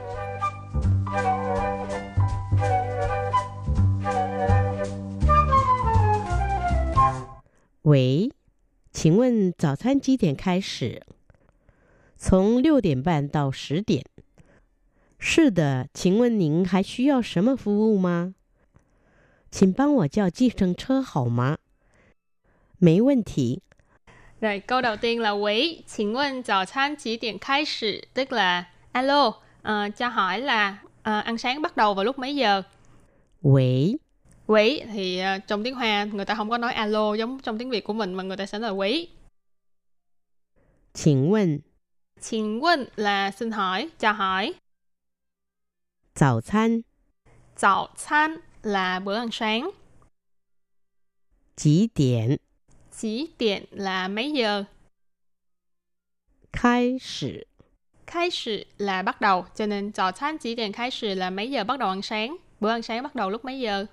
[7.81, 8.31] 喂，
[8.91, 11.01] 请问早餐几点开始？
[12.17, 14.05] 从六点半到十点。
[15.23, 18.33] 是的，请问您还需要什么服务吗？
[19.51, 21.57] 请帮我叫计程车好吗？
[22.79, 23.61] 没问题。
[24.41, 31.19] Rồi câu đầu tiên là quý, xin问早餐几点开始 tức là alo, ờ, cho hỏi là ờ,
[31.19, 32.63] ăn sáng bắt đầu vào lúc mấy giờ?
[33.41, 33.99] 喂，
[34.47, 37.69] Quý thì ờ, trong tiếng Hoa người ta không có nói alo giống trong tiếng
[37.69, 39.09] Việt của mình mà người ta sẽ là quý.
[40.93, 41.61] 请问
[42.21, 44.53] Xin问là xin hỏi, cho hỏi.
[46.13, 46.81] 早餐
[47.55, 49.71] 早餐 là bữa ăn sáng.
[51.55, 52.37] 几点
[52.91, 54.65] Chỉ điện là mấy giờ.
[56.51, 57.45] 开始？
[58.07, 61.63] Khai sự là bắt đầu, cho nên 早餐 chỉ điện khai sự là mấy giờ
[61.63, 62.37] bắt đầu ăn sáng.
[62.59, 63.85] Bữa ăn sáng bắt đầu lúc mấy giờ?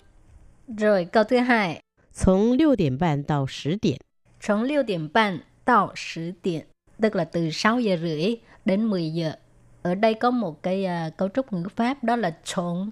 [0.66, 1.80] rồi câu thứ hai
[2.12, 3.98] 从六点半到十点。
[4.40, 6.66] 从6点半到10点
[7.00, 9.32] tức là từ 6 giờ rưỡi đến 10 giờ
[9.81, 12.89] ở đây có một cái uh, cấu trúc ngữ pháp đó là trộn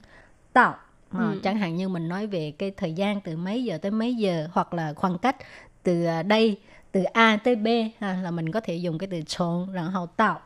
[0.54, 0.78] tạo.
[1.12, 1.40] À, ừ.
[1.44, 4.48] chẳng hạn như mình nói về cái thời gian từ mấy giờ tới mấy giờ
[4.52, 5.36] hoặc là khoảng cách
[5.84, 6.60] từ uh, đây
[6.92, 7.68] từ a tới b
[8.00, 10.42] ha, là mình có thể dùng cái từ trộn rồi hậu tạo.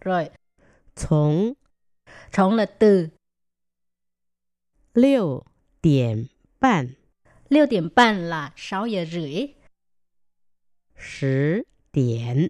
[0.00, 0.28] Rồi.
[0.96, 1.52] Trộn
[2.32, 3.08] trộn là từ.
[4.94, 5.42] Liều
[5.82, 6.26] điểm
[6.60, 6.88] bàn.
[7.48, 9.46] Liều điểm bàn là 6 giờ rưỡi.
[11.22, 12.48] 10 điểm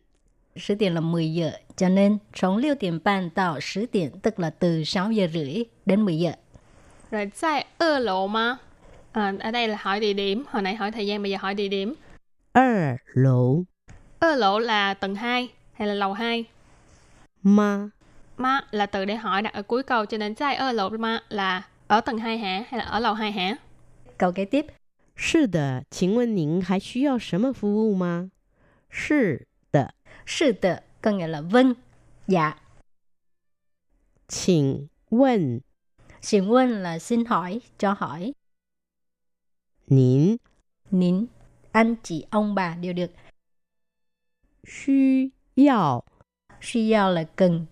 [0.70, 5.12] 10 điểm là 10 giờ cho nên trộn 6 điểm半到10 điểm tức là từ 6
[5.12, 6.32] giờ rưỡi đến 10 giờ
[7.12, 8.58] Rồi tại ở lộ mà.
[9.12, 11.54] À, ở đây là hỏi địa điểm, hồi nãy hỏi thời gian, bây giờ hỏi
[11.54, 11.96] địa điểm.
[12.54, 13.64] 二楼
[14.20, 16.46] Ơ lỗ là tầng 2 hay là lầu 2.
[17.44, 17.90] 吗？
[18.38, 21.24] Ma là từ để hỏi đặt ở cuối câu cho nên tại ơ lỗ ma
[21.30, 23.56] là ở tầng 2 hả hay là ở lầu 2 hả?
[24.18, 24.66] Câu kế tiếp.
[25.16, 28.32] 是的，请问您还需要什么服务吗？
[28.90, 29.47] 是
[30.08, 31.74] 的， Sư tự có nghĩa là vâng,
[32.28, 32.58] dạ.
[34.28, 35.62] 请问
[36.22, 38.34] Xin quên là xin hỏi, cho hỏi.
[39.88, 40.38] 您
[40.92, 41.26] Nín,
[41.72, 43.12] anh chị, ông bà đều được.
[44.64, 46.06] 需要
[46.62, 47.68] Suy giao là cần.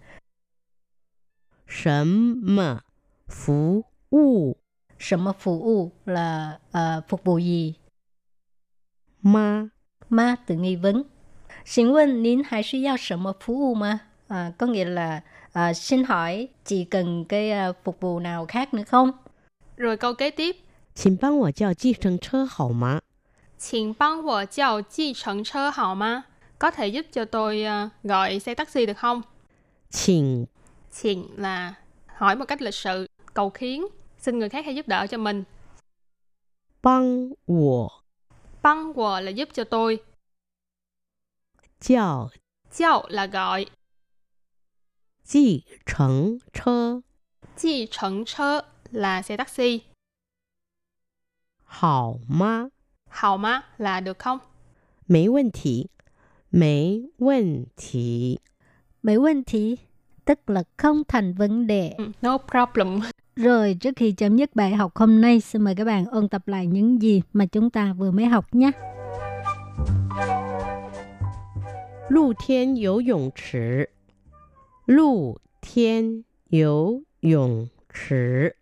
[1.68, 2.82] 什么
[3.28, 4.58] 服务
[4.98, 7.76] 什么phục vụ là ờ, phục vụ gì?
[9.22, 9.72] 吗？
[10.10, 11.04] Ma từ nghi vấn.
[11.66, 14.00] Xin quên, nín hay suy giao什么服务mà?
[14.28, 15.22] À, có nghĩa là
[15.54, 19.12] à, xin hỏi chị cần cái à, phục vụ nào khác nữa không?
[19.78, 20.56] Rồi câu kế tiếp.
[20.96, 23.02] 请帮我叫计程车好吗？
[23.58, 26.24] 请帮我叫计程车好吗?
[26.60, 29.22] Có thể giúp cho tôi ờ, gọi xe taxi được không?
[29.92, 30.46] 请
[30.92, 31.74] Xin là
[32.08, 33.88] hỏi một cách lịch sự, cầu khiến,
[34.18, 35.44] xin người khác hãy giúp đỡ cho mình.
[36.82, 37.90] 帮我
[38.62, 40.00] Băng quờ là giúp cho tôi.
[41.80, 42.30] 叫
[42.72, 43.66] Chào là gọi.
[45.24, 47.02] 计程车
[47.58, 48.62] Chi trấn chơ
[48.92, 49.82] là xe taxi.
[51.64, 52.70] 好吗？
[53.10, 54.40] Hào má là được không?
[55.08, 55.90] 没问题，
[56.50, 58.40] 没问题。
[59.02, 59.78] Mấy vấn đề
[60.26, 61.96] tức là không thành vấn đề.
[61.98, 63.00] Ừ, No problem.
[63.36, 66.48] Rồi trước khi chấm dứt bài học hôm nay, xin mời các bạn ôn tập
[66.48, 68.72] lại những gì mà chúng ta vừa mới học nhé.
[72.10, 73.90] 露天游泳池，
[74.86, 78.56] 露天游泳池，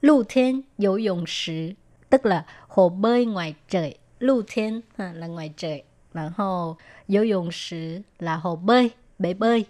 [0.00, 1.76] Lưu thiên游泳池
[2.10, 3.98] tức là hồ bơi ngoài trời.
[4.18, 5.82] Lưu thiên ha, là ngoài trời.
[6.12, 6.76] Và hồ
[7.06, 9.66] 游泳池 là hồ bơi, bể bơi.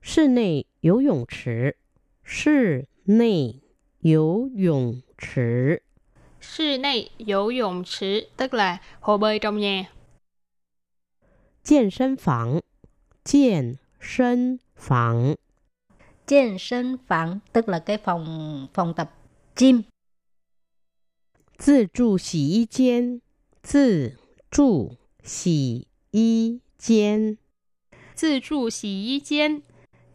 [0.00, 1.76] 室内游泳池，
[2.22, 3.60] 室内
[4.00, 5.82] 游泳池，
[6.40, 9.84] Sư này游泳池 tức là hồ bơi trong nhà.
[11.68, 12.60] 健身房，
[13.24, 15.36] 健身房，
[16.26, 19.10] Trên sân phẳng tức là cái phòng phòng tập
[19.56, 19.82] gym.
[21.58, 23.20] 自助洗衣间，
[23.62, 24.16] 自
[24.50, 27.36] 助洗衣间，
[28.20, 29.60] Tự trụ xì y chén.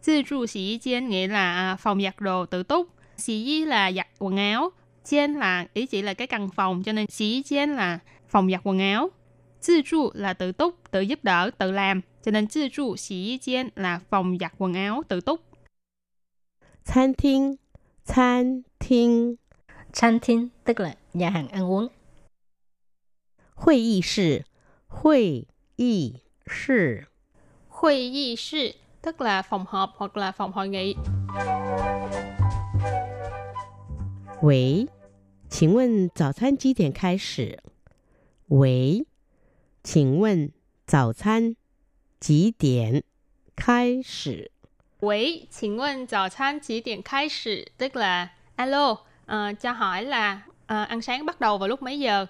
[0.04, 2.88] Tự trụ xì y chén nghĩa là à, phòng giặt đồ tự túc.
[3.16, 4.70] Xì y là giặt quần áo.
[5.04, 8.50] Chén là ý chỉ là cái căn phòng cho nên xì y chén là phòng
[8.50, 9.10] giặt quần áo.
[9.66, 12.00] Tự trụ là tự túc, tự giúp đỡ, tự làm.
[12.22, 15.40] Cho nên tự trụ xì y chén là phòng giặt quần áo tự túc.
[16.84, 17.58] 餐厅，
[18.04, 19.36] 餐厅，
[19.92, 21.88] 餐厅tức là nhà hàng ăn uống.
[23.54, 24.44] 会议室，
[24.86, 27.06] 会议室，
[27.68, 30.96] Hội nghị sự tức là phòng họp hoặc là phòng hội nghị.
[34.42, 34.88] 喂，
[35.48, 37.58] 请问早餐几点开始？
[38.48, 39.04] 喂，
[39.84, 40.50] 请问
[40.86, 41.56] 早餐
[42.20, 43.02] 几点
[43.56, 44.50] 开始？
[45.00, 51.40] Quỷ, xin问早餐chỉ điểm khai始 tức là alo, ờ, cho hỏi là ờ, ăn sáng bắt
[51.40, 52.28] đầu vào lúc mấy giờ?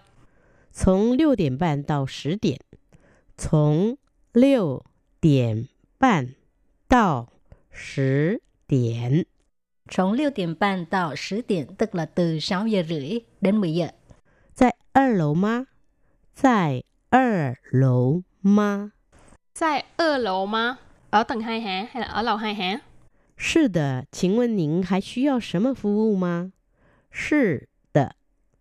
[0.73, 2.61] 从六点半到十点。
[3.37, 3.97] 从
[4.33, 4.85] 六
[5.21, 6.35] 点半
[6.89, 7.29] 到
[7.71, 9.27] 十点。
[9.89, 13.89] 从 6 điểm半到 10 điểm tức là từ 6 giờ rưỡi đến 10 giờ.
[14.55, 15.67] 在二楼吗？
[16.35, 16.85] 在
[17.15, 18.93] 二楼吗？
[19.59, 20.77] Tại ở lầu mà?
[21.11, 21.87] Ở tầng 2 hả?
[21.93, 22.81] Hay là ở lầu 2 hả?
[23.37, 26.53] 是的，请问您还需要什么服务吗？
[27.11, 28.15] 是的，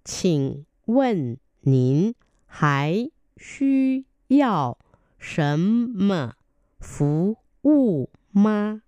[0.03, 2.13] 请问您
[2.47, 4.77] 还需要
[5.19, 6.33] 什么
[6.79, 8.81] 服务吗？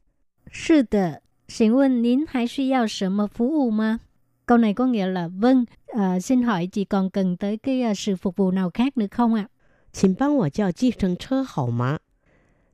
[0.51, 3.99] Sư的, xin问您还需要什么服务吗?
[4.45, 7.93] Câu này có nghĩa là vâng, à, xin hỏi chị còn cần tới cái à,
[7.95, 9.47] sự phục vụ nào khác nữa không ạ?
[9.95, 11.99] 请帮我叫计程车好吗？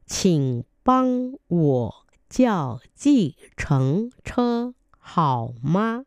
[0.06, 6.06] 请帮我叫计程车好吗？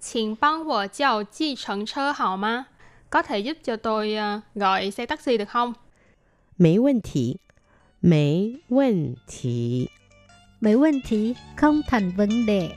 [0.00, 2.66] Xin帮我叫计程车好吗?
[3.10, 5.74] Có thể giúp cho tôi ờ, gọi xe taxi được không?
[6.56, 7.40] 没问题，
[8.00, 9.90] 没问题。
[10.60, 12.76] Mấy vấn đề không thành vấn đề.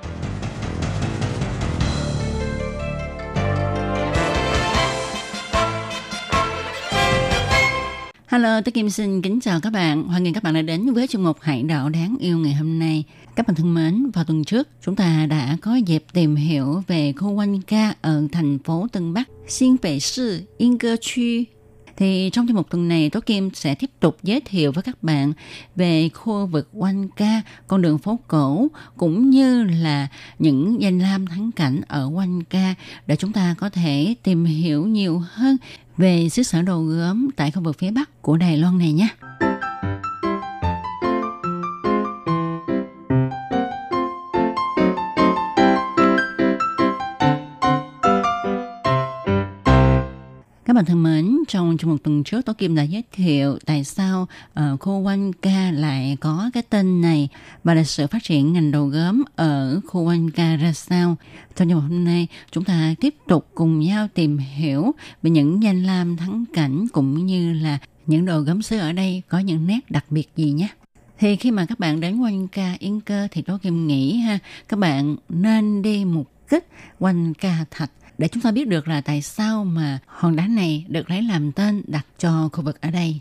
[8.61, 10.03] Hello, tôi Kim xin kính chào các bạn.
[10.03, 12.79] Hoan nghênh các bạn đã đến với chương mục Hải đảo đáng yêu ngày hôm
[12.79, 13.03] nay.
[13.35, 17.13] Các bạn thân mến, vào tuần trước chúng ta đã có dịp tìm hiểu về
[17.13, 21.45] khu quanh ca ở thành phố Tân Bắc, Xin 北 Sư, Yên Cơ 区.
[21.97, 25.03] Thì trong chương mục tuần này, Tố Kim sẽ tiếp tục giới thiệu với các
[25.03, 25.33] bạn
[25.75, 30.07] về khu vực quanh ca, con đường phố cổ, cũng như là
[30.39, 32.75] những danh lam thắng cảnh ở quanh ca
[33.07, 35.57] để chúng ta có thể tìm hiểu nhiều hơn
[36.01, 39.07] về xứ sở đồ gốm tại khu vực phía Bắc của Đài Loan này nhé.
[50.71, 53.83] Các bạn thân mến, trong trong một tuần trước Tố Kim đã giới thiệu tại
[53.83, 54.27] sao
[54.59, 57.29] uh, khu quanh ca lại có cái tên này
[57.63, 61.15] và là sự phát triển ngành đồ gốm ở khu quanh ca ra sao.
[61.55, 64.91] Trong ngày hôm nay, chúng ta tiếp tục cùng nhau tìm hiểu
[65.23, 69.21] về những danh lam thắng cảnh cũng như là những đồ gốm xứ ở đây
[69.27, 70.67] có những nét đặc biệt gì nhé.
[71.19, 74.39] Thì khi mà các bạn đến quanh ca Yên Cơ thì Tố Kim nghĩ ha,
[74.69, 76.67] các bạn nên đi một kích
[76.99, 80.85] quanh ca Thạch để chúng ta biết được là tại sao mà hòn đá này
[80.87, 83.19] được lấy làm tên đặt cho khu vực ở đây.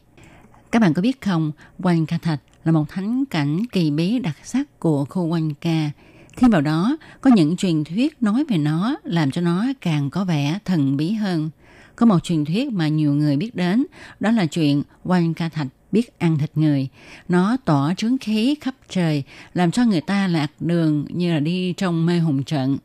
[0.72, 4.36] Các bạn có biết không, Quan Ca Thạch là một thắng cảnh kỳ bí đặc
[4.44, 5.90] sắc của khu Quan Ca.
[6.36, 10.24] Thêm vào đó, có những truyền thuyết nói về nó làm cho nó càng có
[10.24, 11.50] vẻ thần bí hơn.
[11.96, 13.86] Có một truyền thuyết mà nhiều người biết đến,
[14.20, 16.88] đó là chuyện Quan Ca Thạch biết ăn thịt người.
[17.28, 19.22] Nó tỏa trướng khí khắp trời,
[19.54, 22.78] làm cho người ta lạc đường như là đi trong mê hùng trận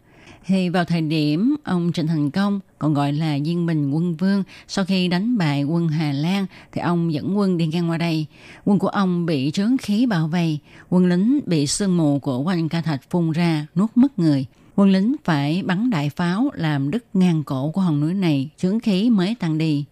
[0.47, 4.43] thì vào thời điểm ông Trịnh Thành Công còn gọi là Diên Bình quân vương
[4.67, 8.25] sau khi đánh bại quân Hà Lan thì ông dẫn quân đi ngang qua đây.
[8.65, 12.69] Quân của ông bị trướng khí bao vây, quân lính bị sương mù của quanh
[12.69, 14.45] ca thạch phun ra nuốt mất người.
[14.75, 18.79] Quân lính phải bắn đại pháo làm đứt ngang cổ của hòn núi này, trướng
[18.79, 19.85] khí mới tăng đi.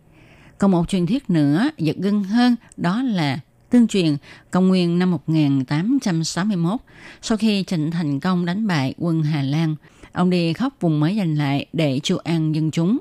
[0.57, 3.39] Còn một truyền thuyết nữa giật gân hơn đó là
[3.69, 4.17] tương truyền
[4.51, 6.79] công nguyên năm 1861
[7.21, 9.75] sau khi Trịnh Thành Công đánh bại quân Hà Lan
[10.13, 12.97] Ông đi khắp vùng mới giành lại để chu an dân chúng.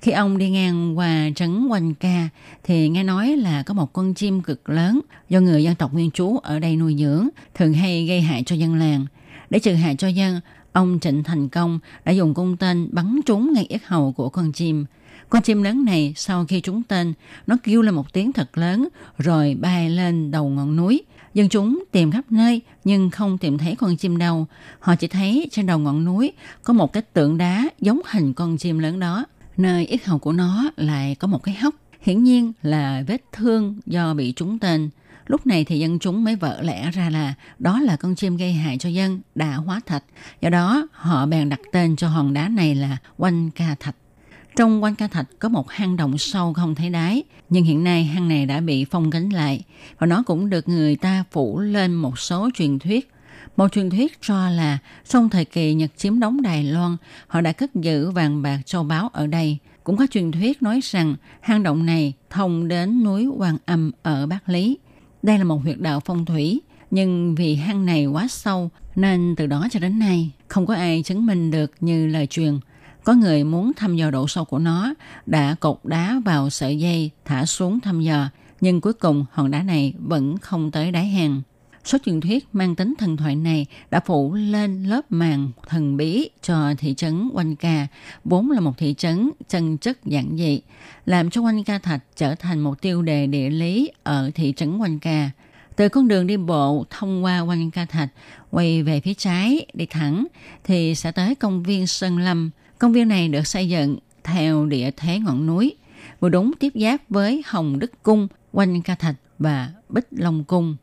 [0.00, 2.28] Khi ông đi ngang qua trấn Quanh Ca
[2.64, 6.10] thì nghe nói là có một con chim cực lớn do người dân tộc nguyên
[6.10, 9.06] trú ở đây nuôi dưỡng, thường hay gây hại cho dân làng.
[9.50, 10.40] Để trừ hại cho dân,
[10.72, 14.52] ông Trịnh Thành Công đã dùng cung tên bắn trúng ngay yết hầu của con
[14.52, 14.84] chim.
[15.28, 17.12] Con chim lớn này sau khi trúng tên,
[17.46, 21.02] nó kêu lên một tiếng thật lớn rồi bay lên đầu ngọn núi.
[21.34, 24.46] Dân chúng tìm khắp nơi, nhưng không tìm thấy con chim đâu.
[24.80, 28.56] Họ chỉ thấy trên đầu ngọn núi có một cái tượng đá giống hình con
[28.56, 29.24] chim lớn đó.
[29.56, 31.74] Nơi ít hầu của nó lại có một cái hốc.
[32.00, 34.90] Hiển nhiên là vết thương do bị trúng tên.
[35.26, 38.52] Lúc này thì dân chúng mới vỡ lẽ ra là đó là con chim gây
[38.52, 40.04] hại cho dân, đã hóa thạch.
[40.40, 43.96] Do đó, họ bèn đặt tên cho hòn đá này là Oanh Ca Thạch.
[44.60, 48.04] Trong quanh ca thạch có một hang động sâu không thấy đáy, nhưng hiện nay
[48.04, 49.62] hang này đã bị phong gánh lại
[49.98, 53.10] và nó cũng được người ta phủ lên một số truyền thuyết.
[53.56, 56.96] Một truyền thuyết cho là trong thời kỳ Nhật chiếm đóng Đài Loan,
[57.26, 59.58] họ đã cất giữ vàng bạc châu báu ở đây.
[59.84, 64.26] Cũng có truyền thuyết nói rằng hang động này thông đến núi Hoàng Âm ở
[64.26, 64.78] Bắc Lý.
[65.22, 69.46] Đây là một huyệt đạo phong thủy, nhưng vì hang này quá sâu nên từ
[69.46, 72.58] đó cho đến nay không có ai chứng minh được như lời truyền.
[73.04, 74.94] Có người muốn thăm dò độ sâu của nó
[75.26, 78.28] đã cột đá vào sợi dây thả xuống thăm dò,
[78.60, 81.42] nhưng cuối cùng hòn đá này vẫn không tới đáy hàng.
[81.84, 86.30] Số truyền thuyết mang tính thần thoại này đã phủ lên lớp màng thần bí
[86.42, 87.86] cho thị trấn Oanh Ca,
[88.24, 90.60] vốn là một thị trấn chân chất giản dị,
[91.06, 94.78] làm cho Oanh Ca Thạch trở thành một tiêu đề địa lý ở thị trấn
[94.78, 95.30] Oanh Ca.
[95.76, 98.08] Từ con đường đi bộ thông qua Oanh Ca Thạch,
[98.50, 100.26] quay về phía trái, đi thẳng,
[100.64, 102.50] thì sẽ tới công viên Sơn Lâm.
[102.80, 105.76] Công viên này được xây dựng theo địa thế ngọn núi,
[106.20, 110.76] vừa đúng tiếp giáp với Hồng Đức Cung, Quanh Ca Thạch và Bích Long Cung.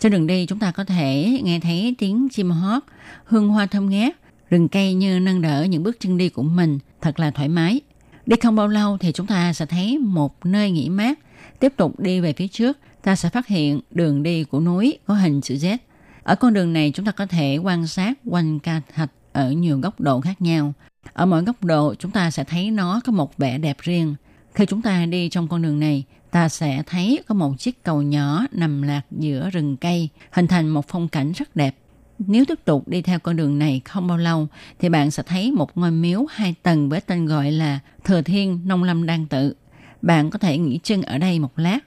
[0.00, 2.82] Trên đường đi chúng ta có thể nghe thấy tiếng chim hót,
[3.24, 4.16] hương hoa thơm ngát,
[4.50, 7.80] rừng cây như nâng đỡ những bước chân đi của mình, thật là thoải mái.
[8.26, 11.18] Đi không bao lâu thì chúng ta sẽ thấy một nơi nghỉ mát.
[11.60, 15.14] Tiếp tục đi về phía trước, ta sẽ phát hiện đường đi của núi có
[15.14, 15.78] hình chữ Z.
[16.22, 19.78] Ở con đường này chúng ta có thể quan sát quanh ca thạch ở nhiều
[19.78, 20.74] góc độ khác nhau.
[21.12, 24.14] Ở mỗi góc độ chúng ta sẽ thấy nó có một vẻ đẹp riêng.
[24.54, 28.02] Khi chúng ta đi trong con đường này, ta sẽ thấy có một chiếc cầu
[28.02, 31.76] nhỏ nằm lạc giữa rừng cây, hình thành một phong cảnh rất đẹp.
[32.18, 34.48] Nếu tiếp tục đi theo con đường này không bao lâu,
[34.78, 38.60] thì bạn sẽ thấy một ngôi miếu hai tầng với tên gọi là Thừa Thiên
[38.64, 39.54] Nông Lâm Đan Tự.
[40.02, 41.78] Bạn có thể nghỉ chân ở đây một lát.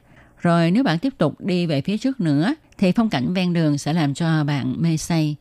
[0.42, 3.78] Rồi nếu bạn tiếp tục đi về phía trước nữa, thì phong cảnh ven đường
[3.78, 5.36] sẽ làm cho bạn mê say.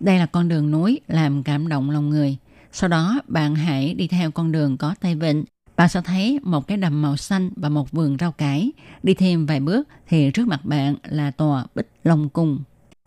[0.00, 2.36] Đây là con đường núi làm cảm động lòng người.
[2.72, 5.44] Sau đó bạn hãy đi theo con đường có tay vịn.
[5.76, 8.72] Bạn sẽ thấy một cái đầm màu xanh và một vườn rau cải.
[9.02, 12.58] Đi thêm vài bước thì trước mặt bạn là tòa Bích Long Cung.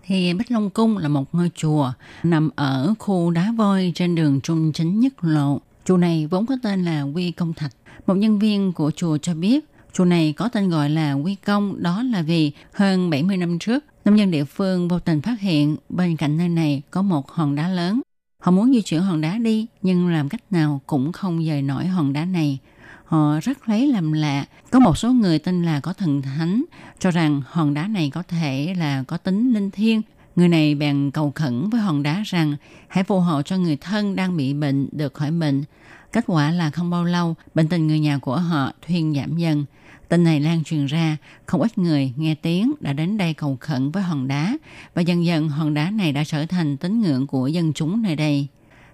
[0.05, 1.91] Thì Bích Long Cung là một ngôi chùa
[2.23, 5.61] nằm ở khu đá voi trên đường Trung Chính Nhất Lộ.
[5.85, 7.71] Chùa này vốn có tên là Quy Công Thạch.
[8.07, 11.83] Một nhân viên của chùa cho biết chùa này có tên gọi là Quy Công
[11.83, 15.75] đó là vì hơn 70 năm trước, nông dân địa phương vô tình phát hiện
[15.89, 18.01] bên cạnh nơi này có một hòn đá lớn.
[18.41, 21.85] Họ muốn di chuyển hòn đá đi nhưng làm cách nào cũng không dời nổi
[21.87, 22.59] hòn đá này.
[23.05, 24.45] Họ rất lấy làm lạ.
[24.71, 26.63] Có một số người tin là có thần thánh
[26.99, 30.01] cho rằng hòn đá này có thể là có tính linh thiêng.
[30.35, 32.55] Người này bèn cầu khẩn với hòn đá rằng
[32.87, 35.63] hãy phù hộ cho người thân đang bị bệnh được khỏi bệnh.
[36.11, 39.65] Kết quả là không bao lâu, bệnh tình người nhà của họ thuyên giảm dần.
[40.11, 43.91] Tin này lan truyền ra, không ít người nghe tiếng đã đến đây cầu khẩn
[43.91, 44.57] với hòn đá
[44.93, 48.15] và dần dần hòn đá này đã trở thành tín ngưỡng của dân chúng nơi
[48.15, 48.47] đây.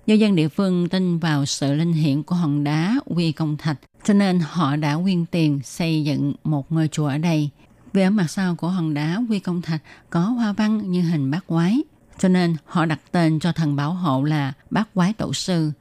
[0.05, 3.78] Do dân địa phương tin vào sự linh hiển của hòn đá Quy Công Thạch,
[4.03, 7.49] cho nên họ đã quyên tiền xây dựng một ngôi chùa ở đây.
[7.93, 11.32] Vì ở mặt sau của hòn đá Quy Công Thạch có hoa văn như hình
[11.32, 11.82] bát quái,
[12.20, 15.72] cho nên họ đặt tên cho thần bảo hộ là bát quái tổ sư.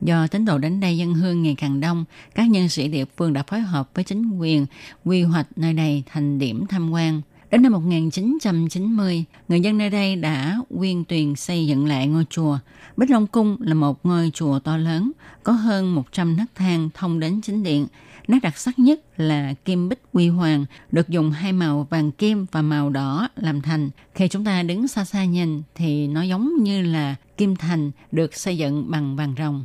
[0.00, 3.32] Do tín đồ đến đây dân hương ngày càng đông, các nhân sĩ địa phương
[3.32, 4.66] đã phối hợp với chính quyền
[5.04, 7.20] quy hoạch nơi đây thành điểm tham quan.
[7.50, 12.58] Đến năm 1990, người dân nơi đây đã quyên tuyền xây dựng lại ngôi chùa.
[12.96, 17.20] Bích Long Cung là một ngôi chùa to lớn, có hơn 100 nấc thang thông
[17.20, 17.86] đến chính điện.
[18.28, 22.46] Nét đặc sắc nhất là kim bích quy hoàng, được dùng hai màu vàng kim
[22.52, 23.90] và màu đỏ làm thành.
[24.14, 28.34] Khi chúng ta đứng xa xa nhìn thì nó giống như là kim thành được
[28.34, 29.64] xây dựng bằng vàng rồng.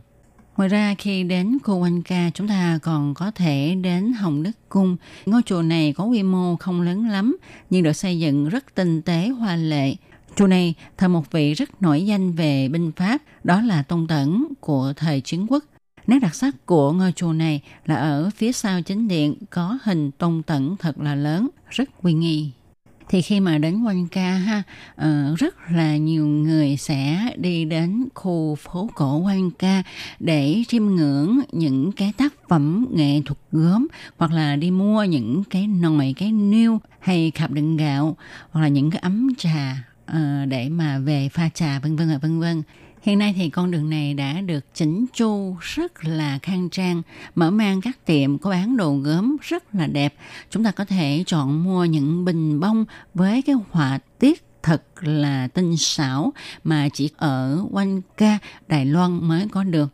[0.59, 4.51] Ngoài ra khi đến khu Anh ca chúng ta còn có thể đến Hồng Đức
[4.69, 4.97] Cung.
[5.25, 7.37] Ngôi chùa này có quy mô không lớn lắm
[7.69, 9.95] nhưng được xây dựng rất tinh tế hoa lệ.
[10.35, 14.47] Chùa này thờ một vị rất nổi danh về binh pháp, đó là Tôn Tẩn
[14.59, 15.63] của thời chiến quốc.
[16.07, 20.11] Nét đặc sắc của ngôi chùa này là ở phía sau chính điện có hình
[20.11, 22.51] Tôn Tẩn thật là lớn, rất uy nghi
[23.09, 24.63] thì khi mà đến quanh ca ha
[25.01, 29.83] uh, rất là nhiều người sẽ đi đến khu phố cổ quanh ca
[30.19, 33.87] để chiêm ngưỡng những cái tác phẩm nghệ thuật gốm
[34.17, 38.17] hoặc là đi mua những cái nồi cái niêu hay cặp đựng gạo
[38.51, 42.17] hoặc là những cái ấm trà uh, để mà về pha trà vân vân và
[42.17, 42.63] vân vân.
[43.01, 47.01] Hiện nay thì con đường này đã được chỉnh chu rất là khang trang,
[47.35, 50.13] mở mang các tiệm có bán đồ gốm rất là đẹp.
[50.49, 55.47] Chúng ta có thể chọn mua những bình bông với cái họa tiết thật là
[55.47, 56.33] tinh xảo
[56.63, 58.37] mà chỉ ở quanh ca
[58.67, 59.89] Đài Loan mới có được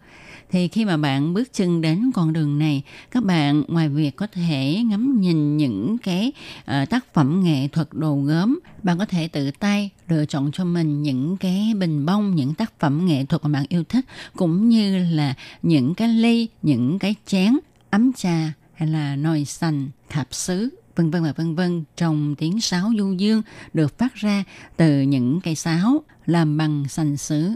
[0.52, 4.28] thì khi mà bạn bước chân đến con đường này các bạn ngoài việc có
[4.28, 9.28] thể ngắm nhìn những cái uh, tác phẩm nghệ thuật đồ gốm bạn có thể
[9.28, 13.44] tự tay lựa chọn cho mình những cái bình bông, những tác phẩm nghệ thuật
[13.44, 17.58] mà bạn yêu thích, cũng như là những cái ly, những cái chén,
[17.90, 22.62] ấm trà hay là nồi sành, thạp sứ vân vân và vân vân trong tiếng
[22.62, 23.42] sáo du dương
[23.74, 24.44] được phát ra
[24.78, 27.56] từ những cây sáo làm bằng sành sứ.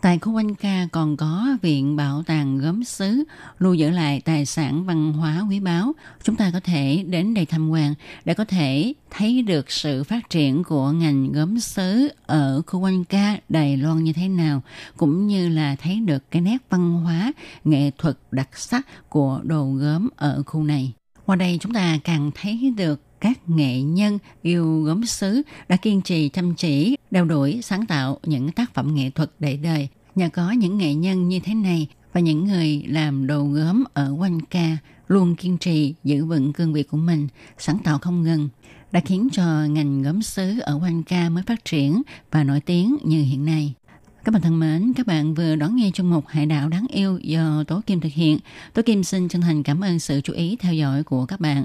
[0.00, 3.24] Tại khu quanh ca còn có Viện Bảo tàng Gốm Sứ
[3.58, 5.92] lưu giữ lại tài sản văn hóa quý báu.
[6.22, 7.94] Chúng ta có thể đến đây tham quan
[8.24, 13.04] để có thể thấy được sự phát triển của ngành gốm sứ ở khu quanh
[13.04, 14.62] ca Đài Loan như thế nào,
[14.96, 17.32] cũng như là thấy được cái nét văn hóa,
[17.64, 20.92] nghệ thuật đặc sắc của đồ gốm ở khu này.
[21.26, 26.02] Qua đây chúng ta càng thấy được các nghệ nhân yêu gốm sứ đã kiên
[26.02, 29.88] trì chăm chỉ, đeo đuổi sáng tạo những tác phẩm nghệ thuật để đời.
[30.14, 34.14] Nhờ có những nghệ nhân như thế này và những người làm đồ gốm ở
[34.18, 34.76] quanh ca
[35.08, 38.48] luôn kiên trì giữ vững cương vị của mình, sáng tạo không ngừng,
[38.92, 42.96] đã khiến cho ngành gốm sứ ở quanh ca mới phát triển và nổi tiếng
[43.04, 43.74] như hiện nay.
[44.24, 47.18] Các bạn thân mến, các bạn vừa đón nghe chương mục Hải đảo đáng yêu
[47.18, 48.38] do Tố Kim thực hiện.
[48.74, 51.64] Tố Kim xin chân thành cảm ơn sự chú ý theo dõi của các bạn.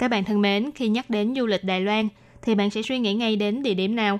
[0.00, 2.08] Các bạn thân mến, khi nhắc đến du lịch Đài Loan
[2.42, 4.18] thì bạn sẽ suy nghĩ ngay đến địa điểm nào?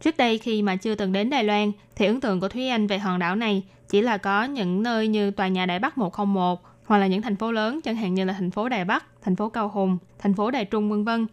[0.00, 2.86] Trước đây khi mà chưa từng đến Đài Loan thì ấn tượng của Thúy Anh
[2.86, 6.62] về hòn đảo này chỉ là có những nơi như tòa nhà Đài Bắc 101
[6.84, 9.36] hoặc là những thành phố lớn chẳng hạn như là thành phố Đài Bắc, thành
[9.36, 11.26] phố Cao Hùng, thành phố Đài Trung vân vân.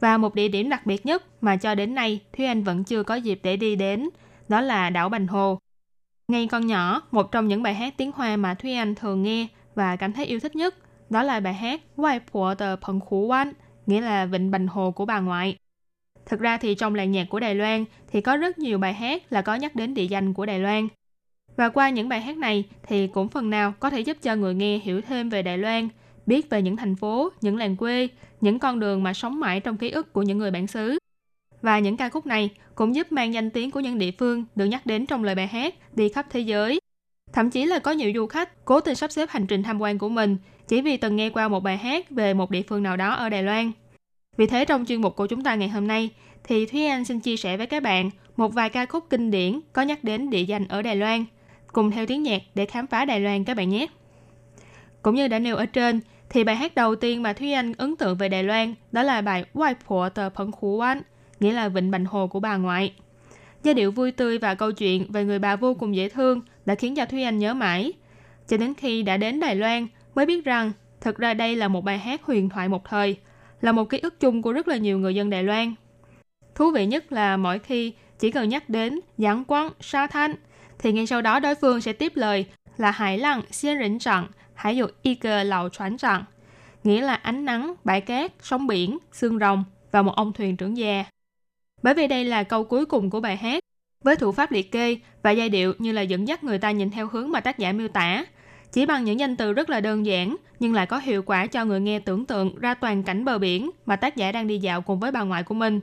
[0.00, 3.02] Và một địa điểm đặc biệt nhất mà cho đến nay Thúy Anh vẫn chưa
[3.02, 4.08] có dịp để đi đến,
[4.48, 5.58] đó là đảo Bành Hồ.
[6.28, 9.46] Ngay con nhỏ, một trong những bài hát tiếng Hoa mà Thúy Anh thường nghe
[9.74, 10.74] và cảm thấy yêu thích nhất
[11.10, 13.52] đó là bài hát Wai Pua Tờ Phần Khủ Wan,
[13.86, 15.56] nghĩa là Vịnh Bành Hồ của bà ngoại.
[16.26, 19.22] Thực ra thì trong làng nhạc của Đài Loan thì có rất nhiều bài hát
[19.30, 20.88] là có nhắc đến địa danh của Đài Loan.
[21.56, 24.54] Và qua những bài hát này thì cũng phần nào có thể giúp cho người
[24.54, 25.88] nghe hiểu thêm về Đài Loan,
[26.26, 28.08] biết về những thành phố, những làng quê,
[28.40, 30.98] những con đường mà sống mãi trong ký ức của những người bản xứ.
[31.62, 34.64] Và những ca khúc này cũng giúp mang danh tiếng của những địa phương được
[34.64, 36.80] nhắc đến trong lời bài hát đi khắp thế giới.
[37.32, 39.98] Thậm chí là có nhiều du khách cố tình sắp xếp hành trình tham quan
[39.98, 40.36] của mình
[40.70, 43.28] chỉ vì từng nghe qua một bài hát về một địa phương nào đó ở
[43.28, 43.72] Đài Loan.
[44.36, 46.10] Vì thế trong chuyên mục của chúng ta ngày hôm nay
[46.44, 49.60] thì Thúy Anh xin chia sẻ với các bạn một vài ca khúc kinh điển
[49.72, 51.24] có nhắc đến địa danh ở Đài Loan,
[51.72, 53.86] cùng theo tiếng nhạc để khám phá Đài Loan các bạn nhé.
[55.02, 57.96] Cũng như đã nêu ở trên, thì bài hát đầu tiên mà Thúy Anh ấn
[57.96, 61.02] tượng về Đài Loan đó là bài Wai Phổ Tờ Phấn Khủ Quan,
[61.40, 62.92] nghĩa là Vịnh Bành Hồ của bà ngoại.
[63.62, 66.74] Giai điệu vui tươi và câu chuyện về người bà vô cùng dễ thương đã
[66.74, 67.92] khiến cho Thúy Anh nhớ mãi.
[68.48, 71.84] Cho đến khi đã đến Đài Loan mới biết rằng thực ra đây là một
[71.84, 73.16] bài hát huyền thoại một thời,
[73.60, 75.74] là một ký ức chung của rất là nhiều người dân Đài Loan.
[76.54, 80.34] Thú vị nhất là mỗi khi chỉ cần nhắc đến giảng quang, sa thanh,
[80.78, 82.46] thì ngay sau đó đối phương sẽ tiếp lời
[82.76, 86.24] là hải Lăng xiên rỉnh trạng, hải dụ y cơ lầu choán trạng,
[86.84, 90.76] nghĩa là ánh nắng, bãi cát, sóng biển, xương rồng và một ông thuyền trưởng
[90.76, 91.04] già.
[91.82, 93.64] Bởi vì đây là câu cuối cùng của bài hát,
[94.04, 96.90] với thủ pháp liệt kê và giai điệu như là dẫn dắt người ta nhìn
[96.90, 98.24] theo hướng mà tác giả miêu tả,
[98.72, 101.64] chỉ bằng những danh từ rất là đơn giản nhưng lại có hiệu quả cho
[101.64, 104.82] người nghe tưởng tượng ra toàn cảnh bờ biển mà tác giả đang đi dạo
[104.82, 105.80] cùng với bà ngoại của mình.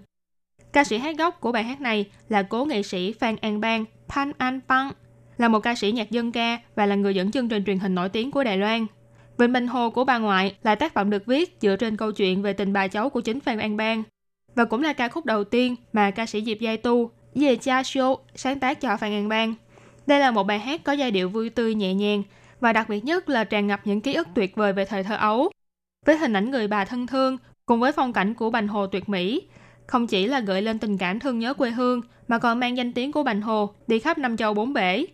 [0.73, 3.85] Ca sĩ hát gốc của bài hát này là cố nghệ sĩ Phan An Bang,
[4.07, 4.91] Pan An Pang,
[5.37, 7.95] là một ca sĩ nhạc dân ca và là người dẫn chương trình truyền hình
[7.95, 8.85] nổi tiếng của Đài Loan.
[9.37, 12.41] Vịnh Bình Hồ của bà ngoại là tác phẩm được viết dựa trên câu chuyện
[12.41, 14.03] về tình bà cháu của chính Phan An Bang
[14.55, 17.81] và cũng là ca khúc đầu tiên mà ca sĩ Diệp Giai Tu, Ye Cha
[17.81, 19.53] Show sáng tác cho Phan An Bang.
[20.07, 22.23] Đây là một bài hát có giai điệu vui tươi nhẹ nhàng
[22.59, 25.15] và đặc biệt nhất là tràn ngập những ký ức tuyệt vời về thời thơ
[25.15, 25.51] ấu.
[26.05, 29.09] Với hình ảnh người bà thân thương cùng với phong cảnh của Bành Hồ tuyệt
[29.09, 29.41] mỹ,
[29.87, 32.93] không chỉ là gợi lên tình cảm thương nhớ quê hương mà còn mang danh
[32.93, 35.05] tiếng của Bành Hồ đi khắp năm châu bốn bể.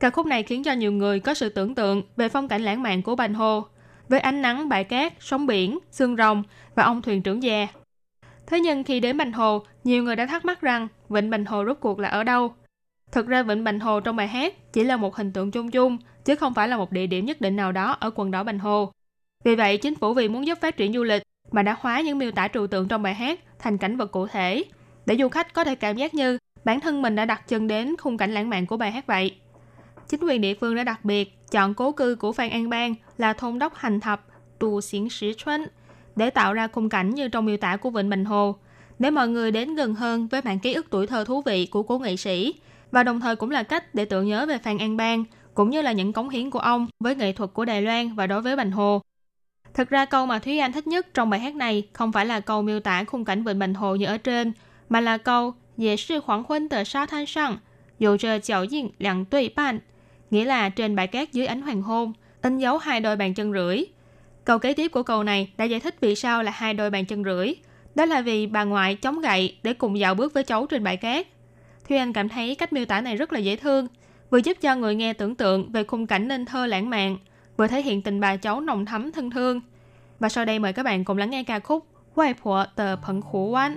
[0.00, 2.82] Ca khúc này khiến cho nhiều người có sự tưởng tượng về phong cảnh lãng
[2.82, 3.64] mạn của Bành Hồ,
[4.08, 6.42] với ánh nắng bãi cát, sóng biển, xương rồng
[6.74, 7.66] và ông thuyền trưởng già.
[8.46, 11.64] Thế nhưng khi đến Bành Hồ, nhiều người đã thắc mắc rằng Vịnh Bành Hồ
[11.64, 12.54] rốt cuộc là ở đâu?
[13.12, 15.98] Thực ra Vịnh Bành Hồ trong bài hát chỉ là một hình tượng chung chung,
[16.24, 18.58] chứ không phải là một địa điểm nhất định nào đó ở quần đảo Bành
[18.58, 18.92] Hồ.
[19.44, 21.22] Vì vậy, chính phủ vì muốn giúp phát triển du lịch
[21.52, 24.26] mà đã hóa những miêu tả trừu tượng trong bài hát thành cảnh vật cụ
[24.26, 24.64] thể,
[25.06, 27.96] để du khách có thể cảm giác như bản thân mình đã đặt chân đến
[27.96, 29.36] khung cảnh lãng mạn của bài hát vậy.
[30.08, 33.32] Chính quyền địa phương đã đặc biệt chọn cố cư của Phan An Bang là
[33.32, 34.26] thôn đốc hành thập
[34.58, 35.66] Tù Xiển Sĩ Chuân
[36.16, 38.56] để tạo ra khung cảnh như trong miêu tả của Vịnh bình Hồ,
[38.98, 41.82] để mọi người đến gần hơn với bản ký ức tuổi thơ thú vị của
[41.82, 42.54] cố nghệ sĩ
[42.90, 45.24] và đồng thời cũng là cách để tưởng nhớ về Phan An Bang
[45.54, 48.26] cũng như là những cống hiến của ông với nghệ thuật của Đài Loan và
[48.26, 49.02] đối với Bành Hồ.
[49.74, 52.40] Thực ra câu mà Thúy Anh thích nhất trong bài hát này không phải là
[52.40, 54.52] câu miêu tả khung cảnh vịnh Bành Hồ như ở trên,
[54.88, 57.58] mà là câu Dễ sư khoảng huynh tờ sa thanh sang,
[57.98, 59.78] dù chờ chảo diện lặng tùy bàn,
[60.30, 63.52] nghĩa là trên bãi cát dưới ánh hoàng hôn, in dấu hai đôi bàn chân
[63.52, 63.84] rưỡi.
[64.44, 67.04] Câu kế tiếp của câu này đã giải thích vì sao là hai đôi bàn
[67.04, 67.52] chân rưỡi.
[67.94, 70.96] Đó là vì bà ngoại chống gậy để cùng dạo bước với cháu trên bãi
[70.96, 71.26] cát.
[71.88, 73.86] Thúy Anh cảm thấy cách miêu tả này rất là dễ thương,
[74.34, 77.18] vừa giúp cho người nghe tưởng tượng về khung cảnh nên thơ lãng mạn,
[77.56, 79.60] vừa thể hiện tình bà cháu nồng thắm thân thương.
[80.18, 83.22] Và sau đây mời các bạn cùng lắng nghe ca khúc Hoài Phụ Tờ Phận
[83.22, 83.76] Khủ Quán.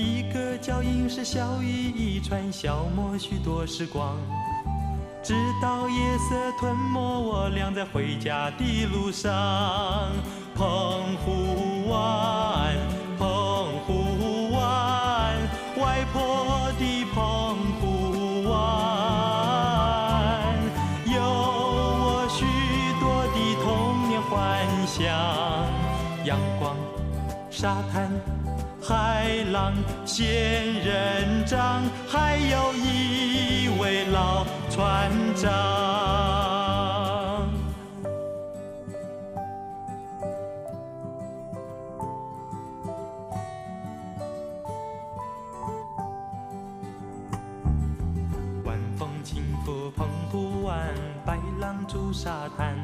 [0.00, 4.16] 一个脚印是笑语一串，消磨许多时光。
[5.22, 9.30] 直到夜色吞没我俩在回家的路上，
[10.54, 12.74] 澎湖湾，
[13.18, 13.26] 澎
[13.86, 15.36] 湖湾，
[15.76, 18.56] 外婆的澎湖湾，
[21.12, 22.46] 有我许
[22.98, 25.04] 多的童年幻想，
[26.24, 26.74] 阳光、
[27.50, 28.10] 沙滩。
[28.90, 29.72] 海浪、
[30.04, 30.26] 仙
[30.82, 35.48] 人掌，还有一位老船长。
[48.64, 50.92] 晚风轻拂澎湖湾，
[51.24, 52.74] 白浪逐沙滩。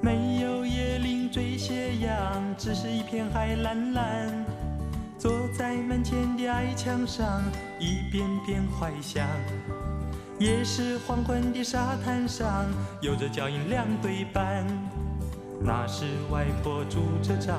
[0.00, 4.44] 没有椰林缀斜阳，只是一片海蓝蓝。
[5.26, 7.42] 坐在门前的矮墙上，
[7.80, 9.26] 一遍遍怀想。
[10.38, 12.64] 也是黄昏的沙滩上，
[13.00, 14.64] 有着脚印两对半。
[15.60, 17.58] 那时外婆拄着杖，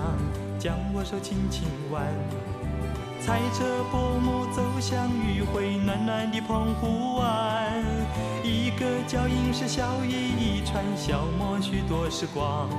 [0.57, 2.01] 将我手轻轻挽。
[3.19, 7.83] 踩着薄暮走向余晖暖暖的澎湖湾，
[8.45, 12.69] 一个脚印是小雨一串，消磨许多时光。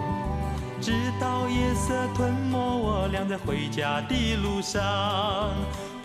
[0.80, 4.80] 直到夜色吞没我俩在回家的路上，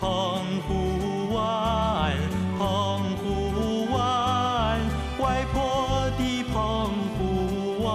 [0.00, 2.12] 澎湖湾，
[2.58, 4.80] 澎湖湾，
[5.20, 7.92] 外婆的澎湖湾，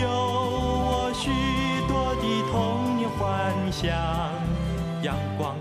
[0.00, 1.30] 有我许
[1.88, 3.90] 多的童年幻想，
[5.02, 5.56] 阳光、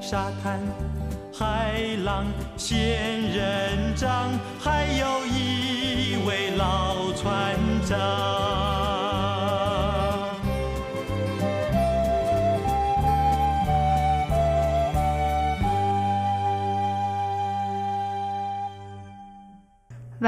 [0.00, 0.60] 沙滩。
[1.36, 2.24] 海浪、
[2.56, 2.78] 仙
[3.22, 4.30] 人掌，
[4.60, 7.58] 还有一位老船
[7.90, 7.96] và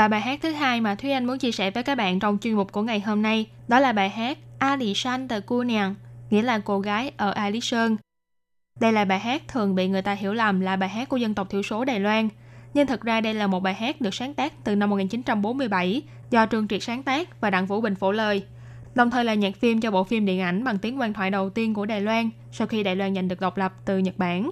[0.08, 2.54] bài hát thứ hai mà Thúy Anh muốn chia sẻ với các bạn trong chuyên
[2.54, 5.94] mục của ngày hôm nay đó là bài hát Alexander Cunian,
[6.30, 7.96] nghĩa là cô gái ở Ai Lý Sơn.
[8.80, 11.34] Đây là bài hát thường bị người ta hiểu lầm là bài hát của dân
[11.34, 12.28] tộc thiểu số Đài Loan.
[12.74, 16.46] Nhưng thực ra đây là một bài hát được sáng tác từ năm 1947 do
[16.46, 18.42] Trương Triệt sáng tác và Đặng Vũ Bình phổ lời.
[18.94, 21.50] Đồng thời là nhạc phim cho bộ phim điện ảnh bằng tiếng quan thoại đầu
[21.50, 24.50] tiên của Đài Loan sau khi Đài Loan giành được độc lập từ Nhật Bản.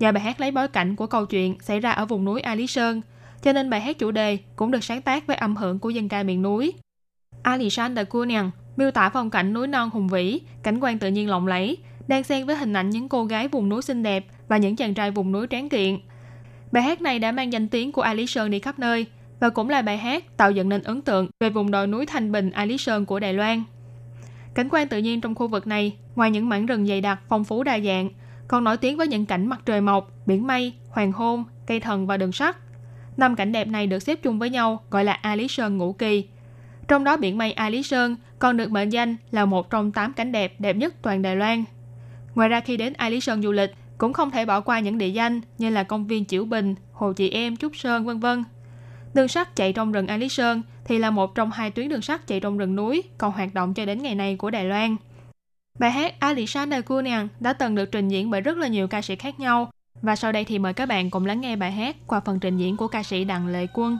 [0.00, 2.54] Và bài hát lấy bối cảnh của câu chuyện xảy ra ở vùng núi A
[2.54, 3.00] Lý Sơn,
[3.42, 6.08] cho nên bài hát chủ đề cũng được sáng tác với âm hưởng của dân
[6.08, 6.74] ca miền núi.
[7.42, 10.98] A Lý Sơn Alexander Cunian miêu tả phong cảnh núi non hùng vĩ, cảnh quan
[10.98, 11.76] tự nhiên lộng lẫy,
[12.08, 14.94] đang xen với hình ảnh những cô gái vùng núi xinh đẹp và những chàng
[14.94, 15.98] trai vùng núi tráng kiện.
[16.72, 19.06] Bài hát này đã mang danh tiếng của A Lý Sơn đi khắp nơi
[19.44, 22.32] và cũng là bài hát tạo dựng nên ấn tượng về vùng đồi núi Thanh
[22.32, 23.64] Bình A Lý Sơn của Đài Loan.
[24.54, 27.44] Cảnh quan tự nhiên trong khu vực này, ngoài những mảng rừng dày đặc phong
[27.44, 28.10] phú đa dạng,
[28.48, 32.06] còn nổi tiếng với những cảnh mặt trời mọc, biển mây, hoàng hôn, cây thần
[32.06, 32.56] và đường sắt.
[33.16, 35.92] Năm cảnh đẹp này được xếp chung với nhau gọi là A Lý Sơn Ngũ
[35.92, 36.24] Kỳ.
[36.88, 40.12] Trong đó biển mây A Lý Sơn còn được mệnh danh là một trong tám
[40.12, 41.64] cảnh đẹp đẹp nhất toàn Đài Loan.
[42.34, 44.98] Ngoài ra khi đến A Lý Sơn du lịch, cũng không thể bỏ qua những
[44.98, 48.44] địa danh như là công viên Chiểu Bình, Hồ Chị Em, Trúc Sơn, vân vân.
[49.14, 52.02] Đường sắt chạy trong rừng Ali Lý Sơn thì là một trong hai tuyến đường
[52.02, 54.96] sắt chạy trong rừng núi còn hoạt động cho đến ngày nay của Đài Loan.
[55.78, 59.16] Bài hát Alexander Cunian đã từng được trình diễn bởi rất là nhiều ca sĩ
[59.16, 59.70] khác nhau
[60.02, 62.56] và sau đây thì mời các bạn cùng lắng nghe bài hát qua phần trình
[62.56, 63.98] diễn của ca sĩ Đặng Lệ Quân.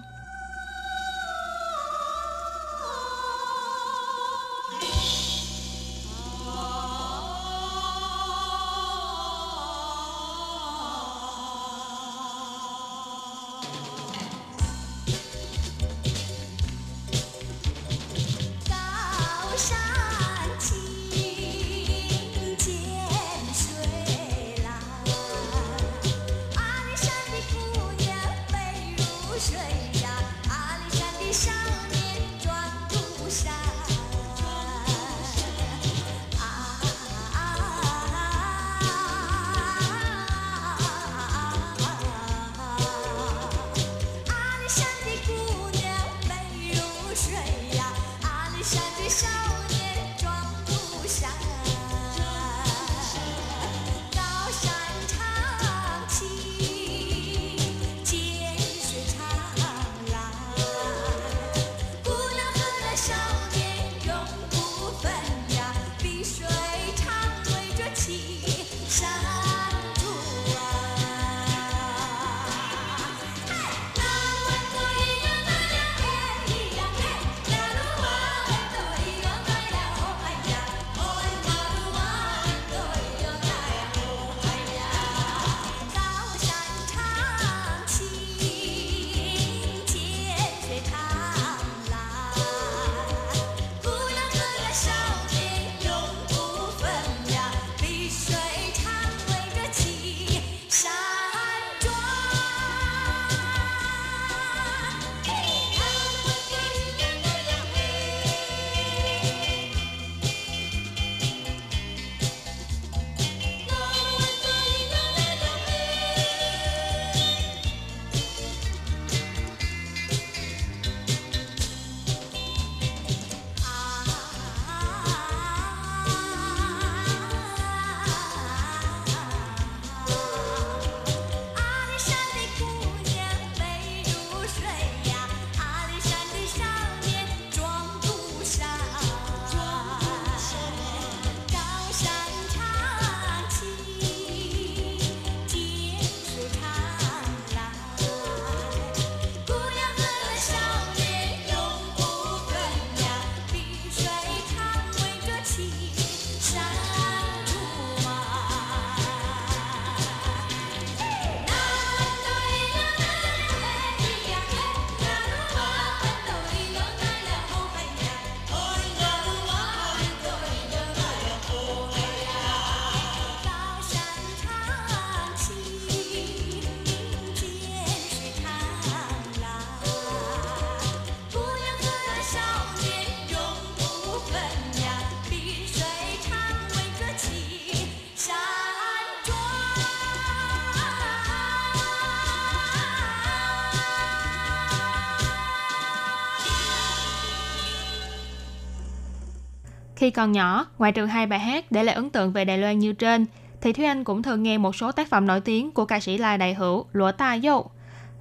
[200.05, 202.79] Khi còn nhỏ, ngoài trừ hai bài hát để lại ấn tượng về Đài Loan
[202.79, 203.27] như trên,
[203.61, 206.19] thì Thúy Anh cũng thường nghe một số tác phẩm nổi tiếng của ca sĩ
[206.19, 207.71] La Đại Hữu, Lũa Ta Dâu.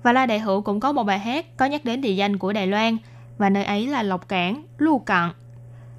[0.03, 2.53] Và La Đại Hữu cũng có một bài hát có nhắc đến địa danh của
[2.53, 2.97] Đài Loan,
[3.37, 5.29] và nơi ấy là Lộc Cảng, Lu Cận.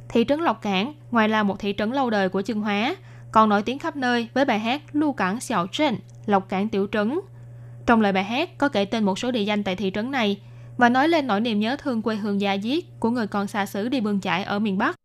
[0.09, 2.97] Thị trấn Lộc Cảng, ngoài là một thị trấn lâu đời của Trương Hóa,
[3.33, 6.87] còn nổi tiếng khắp nơi với bài hát Lu Cảng Xiao Trân, Lộc Cảng Tiểu
[6.93, 7.21] Trấn.
[7.87, 10.41] Trong lời bài hát có kể tên một số địa danh tại thị trấn này
[10.77, 13.67] và nói lên nỗi niềm nhớ thương quê hương gia diết của người con xa
[13.67, 14.97] xứ đi bươn chải ở miền Bắc.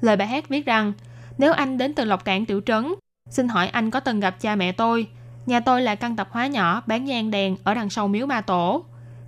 [0.00, 0.92] Lời bài hát viết rằng,
[1.38, 2.94] nếu anh đến từ Lộc Cảng Tiểu Trấn,
[3.30, 5.08] xin hỏi anh có từng gặp cha mẹ tôi?
[5.46, 8.40] Nhà tôi là căn tập hóa nhỏ bán nhang đèn ở đằng sau miếu ma
[8.40, 8.84] tổ.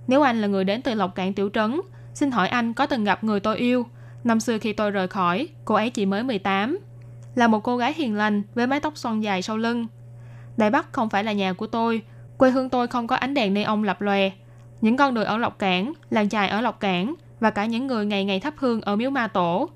[0.07, 1.81] Nếu anh là người đến từ Lộc Cảng Tiểu Trấn,
[2.13, 3.85] xin hỏi anh có từng gặp người tôi yêu?
[4.23, 6.79] Năm xưa khi tôi rời khỏi, cô ấy chỉ mới 18.
[7.35, 9.87] Là một cô gái hiền lành với mái tóc xoăn dài sau lưng.
[10.57, 12.01] đại Bắc không phải là nhà của tôi.
[12.37, 14.29] Quê hương tôi không có ánh đèn neon lập lòe.
[14.81, 18.05] Những con đường ở Lộc Cảng, làng chài ở Lộc Cảng và cả những người
[18.05, 19.69] ngày ngày thắp hương ở miếu ma tổ.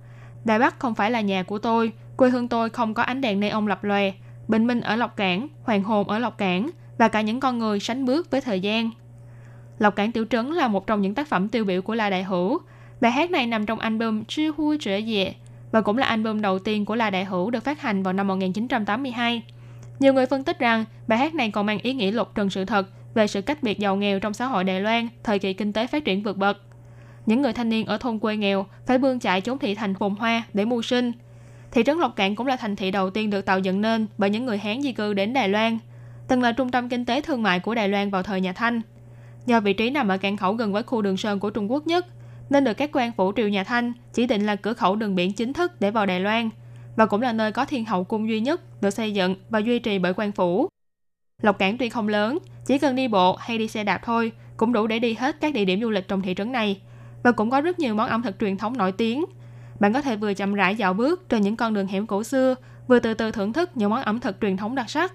[0.46, 1.91] Đài Bắc không phải là nhà của tôi.
[2.18, 4.12] Quê hương tôi không có ánh đèn neon lập lòe.
[4.48, 7.80] Bình minh ở Lộc Cảng, hoàng hồn ở Lộc Cảng và cả những con người
[7.80, 8.91] sánh bước với thời gian.
[9.80, 12.24] Lộc Cảng Tiểu Trấn là một trong những tác phẩm tiêu biểu của La Đại
[12.24, 12.60] Hữu.
[13.02, 15.34] Bài hát này nằm trong album Chư Hu Trở Dệ
[15.72, 18.28] và cũng là album đầu tiên của La Đại Hữu được phát hành vào năm
[18.28, 19.44] 1982.
[20.00, 22.66] Nhiều người phân tích rằng bài hát này còn mang ý nghĩa lục trần sự
[22.66, 25.74] thật về sự cách biệt giàu nghèo trong xã hội Đài Loan thời kỳ kinh
[25.74, 26.62] tế phát triển vượt bậc.
[27.26, 30.16] Những người thanh niên ở thôn quê nghèo phải bươn chạy trốn thị thành phồn
[30.16, 31.12] hoa để mưu sinh.
[31.72, 34.30] Thị trấn Lộc Cạn cũng là thành thị đầu tiên được tạo dựng nên bởi
[34.30, 35.78] những người Hán di cư đến Đài Loan,
[36.28, 38.82] từng là trung tâm kinh tế thương mại của Đài Loan vào thời nhà Thanh.
[39.46, 41.88] Do vị trí nằm ở cảng khẩu gần với khu đường sơn của Trung Quốc
[41.88, 42.06] nhất,
[42.50, 45.34] nên được các quan phủ triều nhà Thanh chỉ định là cửa khẩu đường biển
[45.34, 46.50] chính thức để vào Đài Loan
[46.96, 49.80] và cũng là nơi có thiên hậu cung duy nhất được xây dựng và duy
[49.80, 50.68] trì bởi quan phủ.
[51.42, 54.74] Lộc Cảng tuy không lớn, chỉ cần đi bộ hay đi xe đạp thôi cũng
[54.74, 56.82] đủ để đi hết các địa điểm du lịch trong thị trấn này
[57.24, 59.26] và cũng có rất nhiều món ẩm thực truyền thống nổi tiếng.
[59.80, 62.56] Bạn có thể vừa chậm rãi dạo bước trên những con đường hẻm cổ xưa,
[62.88, 65.14] vừa từ từ thưởng thức những món ẩm thực truyền thống đặc sắc.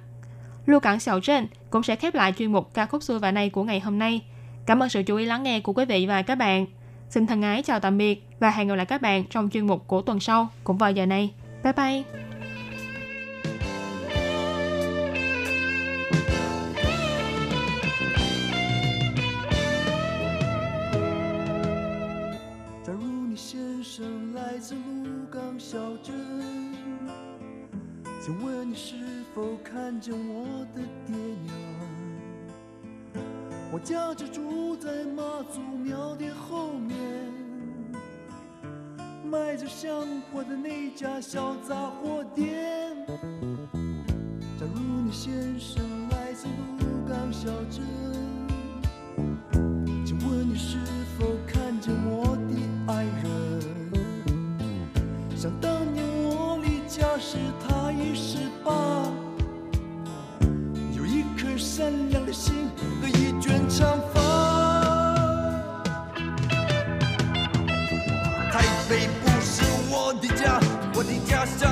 [0.66, 3.50] Lưu Cảng Sầu Trên cũng sẽ khép lại chuyên mục ca khúc xưa và nay
[3.50, 4.22] của ngày hôm nay.
[4.66, 6.66] Cảm ơn sự chú ý lắng nghe của quý vị và các bạn.
[7.10, 9.86] Xin thân ái chào tạm biệt và hẹn gặp lại các bạn trong chuyên mục
[9.86, 11.30] của tuần sau cũng vào giờ này.
[11.64, 12.27] Bye bye!
[25.70, 26.14] 小镇，
[28.22, 28.94] 请问你是
[29.34, 31.14] 否看见我的爹
[31.44, 31.54] 娘？
[33.70, 36.96] 我家就住在妈祖庙的后面，
[39.30, 42.96] 卖着香火的那家小杂货店。
[44.58, 46.46] 假如你先生来自
[46.78, 47.84] 鹿港小镇。
[50.06, 50.78] 请问你是
[51.18, 52.54] 否看见我的
[52.90, 53.47] 爱人？
[55.40, 58.72] 想当年我离家时，她已十八，
[60.96, 62.68] 有一颗善良的心
[63.00, 64.20] 和一卷长发。
[68.50, 70.58] 台北不是我的家，
[70.96, 71.70] 我的家乡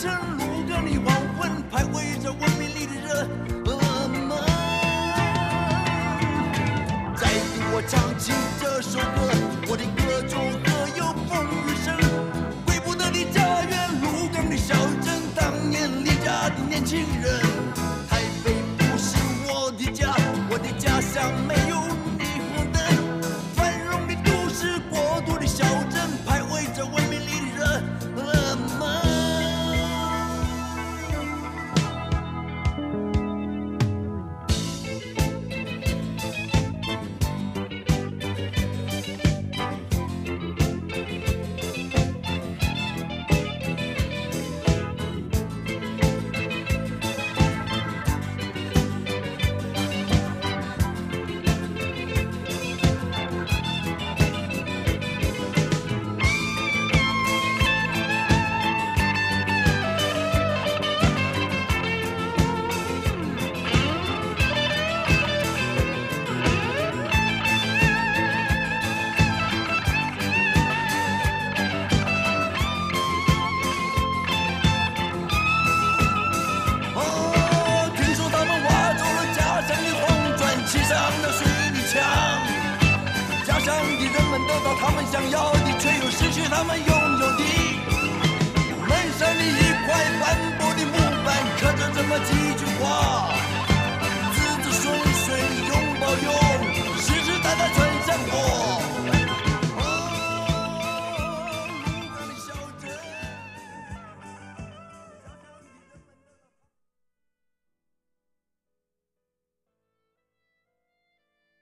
[0.00, 3.28] 城路歌里黄昏徘徊着文明里的热
[3.66, 4.38] 噩梦。
[7.16, 9.39] 再给我唱起这首歌。